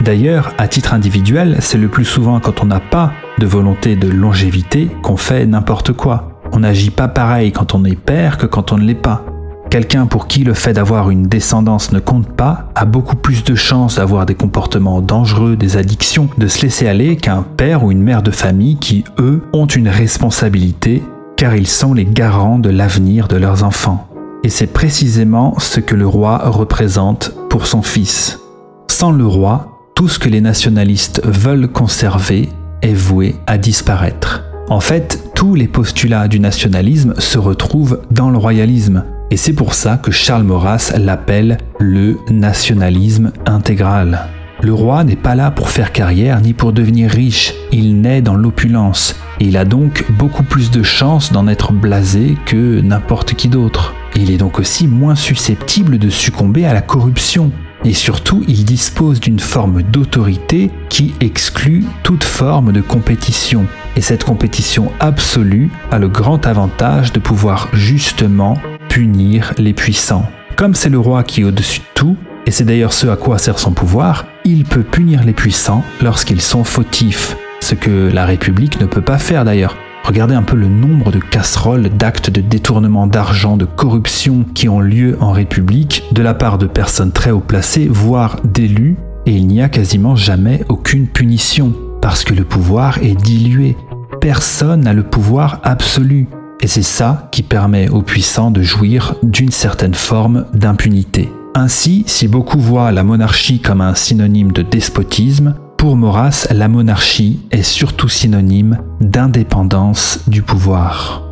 D'ailleurs, 0.00 0.52
à 0.58 0.68
titre 0.68 0.92
individuel, 0.92 1.56
c'est 1.60 1.78
le 1.78 1.88
plus 1.88 2.04
souvent 2.04 2.40
quand 2.40 2.62
on 2.62 2.66
n'a 2.66 2.80
pas 2.80 3.12
de 3.38 3.46
volonté 3.46 3.96
de 3.96 4.08
longévité 4.08 4.90
qu'on 5.02 5.16
fait 5.16 5.46
n'importe 5.46 5.92
quoi. 5.92 6.33
On 6.56 6.60
n'agit 6.60 6.90
pas 6.90 7.08
pareil 7.08 7.50
quand 7.50 7.74
on 7.74 7.84
est 7.84 7.96
père 7.96 8.38
que 8.38 8.46
quand 8.46 8.70
on 8.70 8.78
ne 8.78 8.84
l'est 8.84 8.94
pas. 8.94 9.24
Quelqu'un 9.70 10.06
pour 10.06 10.28
qui 10.28 10.44
le 10.44 10.54
fait 10.54 10.72
d'avoir 10.72 11.10
une 11.10 11.26
descendance 11.26 11.90
ne 11.90 11.98
compte 11.98 12.28
pas 12.28 12.70
a 12.76 12.84
beaucoup 12.84 13.16
plus 13.16 13.42
de 13.42 13.56
chances 13.56 13.96
d'avoir 13.96 14.24
des 14.24 14.36
comportements 14.36 15.00
dangereux, 15.00 15.56
des 15.56 15.76
addictions, 15.76 16.28
de 16.38 16.46
se 16.46 16.62
laisser 16.62 16.86
aller 16.86 17.16
qu'un 17.16 17.42
père 17.42 17.82
ou 17.82 17.90
une 17.90 18.04
mère 18.04 18.22
de 18.22 18.30
famille 18.30 18.76
qui, 18.76 19.02
eux, 19.18 19.42
ont 19.52 19.66
une 19.66 19.88
responsabilité 19.88 21.02
car 21.36 21.56
ils 21.56 21.66
sont 21.66 21.92
les 21.92 22.04
garants 22.04 22.60
de 22.60 22.70
l'avenir 22.70 23.26
de 23.26 23.36
leurs 23.36 23.64
enfants. 23.64 24.06
Et 24.44 24.48
c'est 24.48 24.72
précisément 24.72 25.58
ce 25.58 25.80
que 25.80 25.96
le 25.96 26.06
roi 26.06 26.38
représente 26.48 27.34
pour 27.50 27.66
son 27.66 27.82
fils. 27.82 28.38
Sans 28.86 29.10
le 29.10 29.26
roi, 29.26 29.80
tout 29.96 30.06
ce 30.06 30.20
que 30.20 30.28
les 30.28 30.40
nationalistes 30.40 31.20
veulent 31.24 31.66
conserver 31.66 32.48
est 32.80 32.94
voué 32.94 33.34
à 33.48 33.58
disparaître. 33.58 34.44
En 34.68 34.80
fait, 34.80 35.32
tous 35.44 35.54
les 35.54 35.68
postulats 35.68 36.26
du 36.26 36.40
nationalisme 36.40 37.12
se 37.18 37.36
retrouvent 37.36 38.00
dans 38.10 38.30
le 38.30 38.38
royalisme, 38.38 39.04
et 39.30 39.36
c'est 39.36 39.52
pour 39.52 39.74
ça 39.74 39.98
que 39.98 40.10
Charles 40.10 40.42
Maurras 40.42 40.94
l'appelle 40.96 41.58
le 41.78 42.16
nationalisme 42.30 43.30
intégral. 43.44 44.20
Le 44.62 44.72
roi 44.72 45.04
n'est 45.04 45.16
pas 45.16 45.34
là 45.34 45.50
pour 45.50 45.68
faire 45.68 45.92
carrière 45.92 46.40
ni 46.40 46.54
pour 46.54 46.72
devenir 46.72 47.10
riche, 47.10 47.52
il 47.72 48.00
naît 48.00 48.22
dans 48.22 48.36
l'opulence, 48.36 49.16
et 49.38 49.48
il 49.48 49.58
a 49.58 49.66
donc 49.66 50.06
beaucoup 50.18 50.44
plus 50.44 50.70
de 50.70 50.82
chances 50.82 51.30
d'en 51.30 51.46
être 51.46 51.74
blasé 51.74 52.38
que 52.46 52.80
n'importe 52.80 53.34
qui 53.34 53.48
d'autre. 53.48 53.92
Il 54.16 54.30
est 54.30 54.38
donc 54.38 54.58
aussi 54.58 54.88
moins 54.88 55.14
susceptible 55.14 55.98
de 55.98 56.08
succomber 56.08 56.64
à 56.64 56.72
la 56.72 56.80
corruption, 56.80 57.52
et 57.84 57.92
surtout 57.92 58.42
il 58.48 58.64
dispose 58.64 59.20
d'une 59.20 59.40
forme 59.40 59.82
d'autorité 59.82 60.70
qui 60.88 61.12
exclut 61.20 61.84
toute 62.02 62.24
forme 62.24 62.72
de 62.72 62.80
compétition. 62.80 63.66
Et 63.96 64.00
cette 64.00 64.24
compétition 64.24 64.90
absolue 64.98 65.70
a 65.90 65.98
le 65.98 66.08
grand 66.08 66.46
avantage 66.46 67.12
de 67.12 67.20
pouvoir 67.20 67.68
justement 67.72 68.56
punir 68.88 69.52
les 69.58 69.72
puissants. 69.72 70.26
Comme 70.56 70.74
c'est 70.74 70.88
le 70.88 70.98
roi 70.98 71.22
qui 71.22 71.40
est 71.40 71.44
au-dessus 71.44 71.80
de 71.80 71.84
tout, 71.94 72.16
et 72.46 72.50
c'est 72.50 72.64
d'ailleurs 72.64 72.92
ce 72.92 73.06
à 73.06 73.16
quoi 73.16 73.38
sert 73.38 73.58
son 73.58 73.72
pouvoir, 73.72 74.26
il 74.44 74.64
peut 74.64 74.82
punir 74.82 75.24
les 75.24 75.32
puissants 75.32 75.82
lorsqu'ils 76.02 76.40
sont 76.40 76.64
fautifs, 76.64 77.36
ce 77.60 77.74
que 77.74 78.10
la 78.12 78.24
République 78.26 78.80
ne 78.80 78.86
peut 78.86 79.00
pas 79.00 79.18
faire 79.18 79.44
d'ailleurs. 79.44 79.76
Regardez 80.04 80.34
un 80.34 80.42
peu 80.42 80.56
le 80.56 80.68
nombre 80.68 81.10
de 81.10 81.18
casseroles, 81.18 81.88
d'actes 81.88 82.28
de 82.28 82.42
détournement 82.42 83.06
d'argent, 83.06 83.56
de 83.56 83.64
corruption 83.64 84.44
qui 84.54 84.68
ont 84.68 84.80
lieu 84.80 85.16
en 85.20 85.32
République 85.32 86.04
de 86.12 86.22
la 86.22 86.34
part 86.34 86.58
de 86.58 86.66
personnes 86.66 87.12
très 87.12 87.30
haut 87.30 87.40
placées, 87.40 87.88
voire 87.90 88.36
d'élus, 88.44 88.96
et 89.24 89.32
il 89.32 89.46
n'y 89.46 89.62
a 89.62 89.70
quasiment 89.70 90.14
jamais 90.14 90.62
aucune 90.68 91.06
punition, 91.06 91.72
parce 92.02 92.22
que 92.22 92.34
le 92.34 92.44
pouvoir 92.44 92.98
est 92.98 93.14
dilué. 93.14 93.76
Personne 94.24 94.80
n'a 94.80 94.94
le 94.94 95.02
pouvoir 95.02 95.60
absolu. 95.64 96.28
Et 96.62 96.66
c'est 96.66 96.80
ça 96.80 97.28
qui 97.30 97.42
permet 97.42 97.90
aux 97.90 98.00
puissants 98.00 98.50
de 98.50 98.62
jouir 98.62 99.16
d'une 99.22 99.50
certaine 99.50 99.92
forme 99.92 100.46
d'impunité. 100.54 101.30
Ainsi, 101.54 102.04
si 102.06 102.26
beaucoup 102.26 102.58
voient 102.58 102.90
la 102.90 103.04
monarchie 103.04 103.60
comme 103.60 103.82
un 103.82 103.94
synonyme 103.94 104.50
de 104.50 104.62
despotisme, 104.62 105.56
pour 105.76 105.94
Maurras, 105.94 106.46
la 106.50 106.68
monarchie 106.68 107.40
est 107.50 107.62
surtout 107.62 108.08
synonyme 108.08 108.78
d'indépendance 109.02 110.20
du 110.26 110.40
pouvoir. 110.40 111.22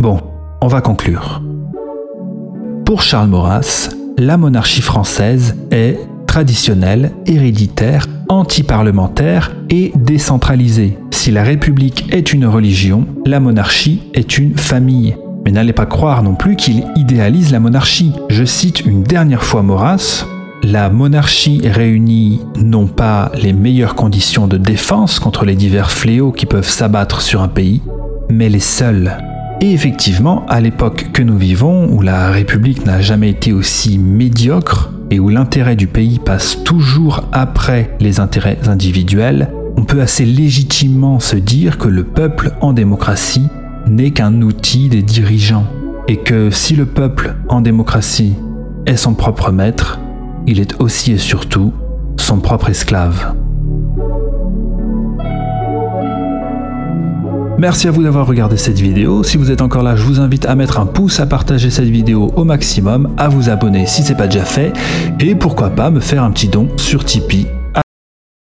Bon, 0.00 0.20
on 0.60 0.66
va 0.66 0.80
conclure. 0.80 1.40
Pour 2.84 3.00
Charles 3.02 3.28
Maurras, 3.28 3.90
la 4.18 4.36
monarchie 4.38 4.82
française 4.82 5.54
est 5.70 6.00
traditionnelle, 6.26 7.12
héréditaire, 7.26 8.08
anti-parlementaire 8.38 9.52
et 9.70 9.92
décentralisée. 9.94 10.98
Si 11.10 11.30
la 11.30 11.42
République 11.42 12.12
est 12.12 12.32
une 12.32 12.46
religion, 12.46 13.06
la 13.26 13.40
monarchie 13.40 14.02
est 14.14 14.38
une 14.38 14.56
famille. 14.56 15.16
Mais 15.44 15.50
n'allez 15.50 15.72
pas 15.72 15.86
croire 15.86 16.22
non 16.22 16.34
plus 16.34 16.56
qu'il 16.56 16.84
idéalise 16.96 17.52
la 17.52 17.60
monarchie. 17.60 18.12
Je 18.30 18.44
cite 18.44 18.84
une 18.86 19.02
dernière 19.02 19.44
fois 19.44 19.62
Maurras, 19.62 20.26
la 20.62 20.88
monarchie 20.88 21.60
réunit 21.68 22.40
non 22.56 22.86
pas 22.86 23.30
les 23.34 23.52
meilleures 23.52 23.94
conditions 23.94 24.46
de 24.46 24.56
défense 24.56 25.18
contre 25.18 25.44
les 25.44 25.56
divers 25.56 25.90
fléaux 25.90 26.32
qui 26.32 26.46
peuvent 26.46 26.68
s'abattre 26.68 27.20
sur 27.20 27.42
un 27.42 27.48
pays, 27.48 27.82
mais 28.30 28.48
les 28.48 28.60
seules. 28.60 29.18
Et 29.60 29.72
effectivement, 29.72 30.46
à 30.48 30.60
l'époque 30.60 31.10
que 31.12 31.22
nous 31.22 31.36
vivons, 31.36 31.88
où 31.90 32.00
la 32.00 32.30
République 32.30 32.86
n'a 32.86 33.02
jamais 33.02 33.30
été 33.30 33.52
aussi 33.52 33.98
médiocre 33.98 34.93
et 35.10 35.20
où 35.20 35.28
l'intérêt 35.28 35.76
du 35.76 35.86
pays 35.86 36.18
passe 36.18 36.62
toujours 36.64 37.28
après 37.32 37.96
les 38.00 38.20
intérêts 38.20 38.58
individuels, 38.66 39.50
on 39.76 39.84
peut 39.84 40.00
assez 40.00 40.24
légitimement 40.24 41.20
se 41.20 41.36
dire 41.36 41.78
que 41.78 41.88
le 41.88 42.04
peuple 42.04 42.52
en 42.60 42.72
démocratie 42.72 43.48
n'est 43.86 44.12
qu'un 44.12 44.40
outil 44.42 44.88
des 44.88 45.02
dirigeants, 45.02 45.66
et 46.08 46.16
que 46.16 46.50
si 46.50 46.76
le 46.76 46.86
peuple 46.86 47.34
en 47.48 47.60
démocratie 47.60 48.34
est 48.86 48.96
son 48.96 49.14
propre 49.14 49.50
maître, 49.50 50.00
il 50.46 50.60
est 50.60 50.80
aussi 50.80 51.12
et 51.12 51.18
surtout 51.18 51.72
son 52.16 52.38
propre 52.38 52.70
esclave. 52.70 53.34
Merci 57.58 57.86
à 57.86 57.90
vous 57.92 58.02
d'avoir 58.02 58.26
regardé 58.26 58.56
cette 58.56 58.80
vidéo. 58.80 59.22
Si 59.22 59.36
vous 59.36 59.50
êtes 59.50 59.62
encore 59.62 59.82
là, 59.82 59.94
je 59.94 60.02
vous 60.02 60.20
invite 60.20 60.44
à 60.46 60.54
mettre 60.54 60.80
un 60.80 60.86
pouce, 60.86 61.20
à 61.20 61.26
partager 61.26 61.70
cette 61.70 61.88
vidéo 61.88 62.32
au 62.36 62.44
maximum, 62.44 63.10
à 63.16 63.28
vous 63.28 63.48
abonner 63.48 63.86
si 63.86 64.02
ce 64.02 64.10
n'est 64.10 64.18
pas 64.18 64.26
déjà 64.26 64.44
fait, 64.44 64.72
et 65.20 65.34
pourquoi 65.34 65.70
pas 65.70 65.90
me 65.90 66.00
faire 66.00 66.24
un 66.24 66.30
petit 66.30 66.48
don 66.48 66.68
sur 66.76 67.04
Tipeee 67.04 67.46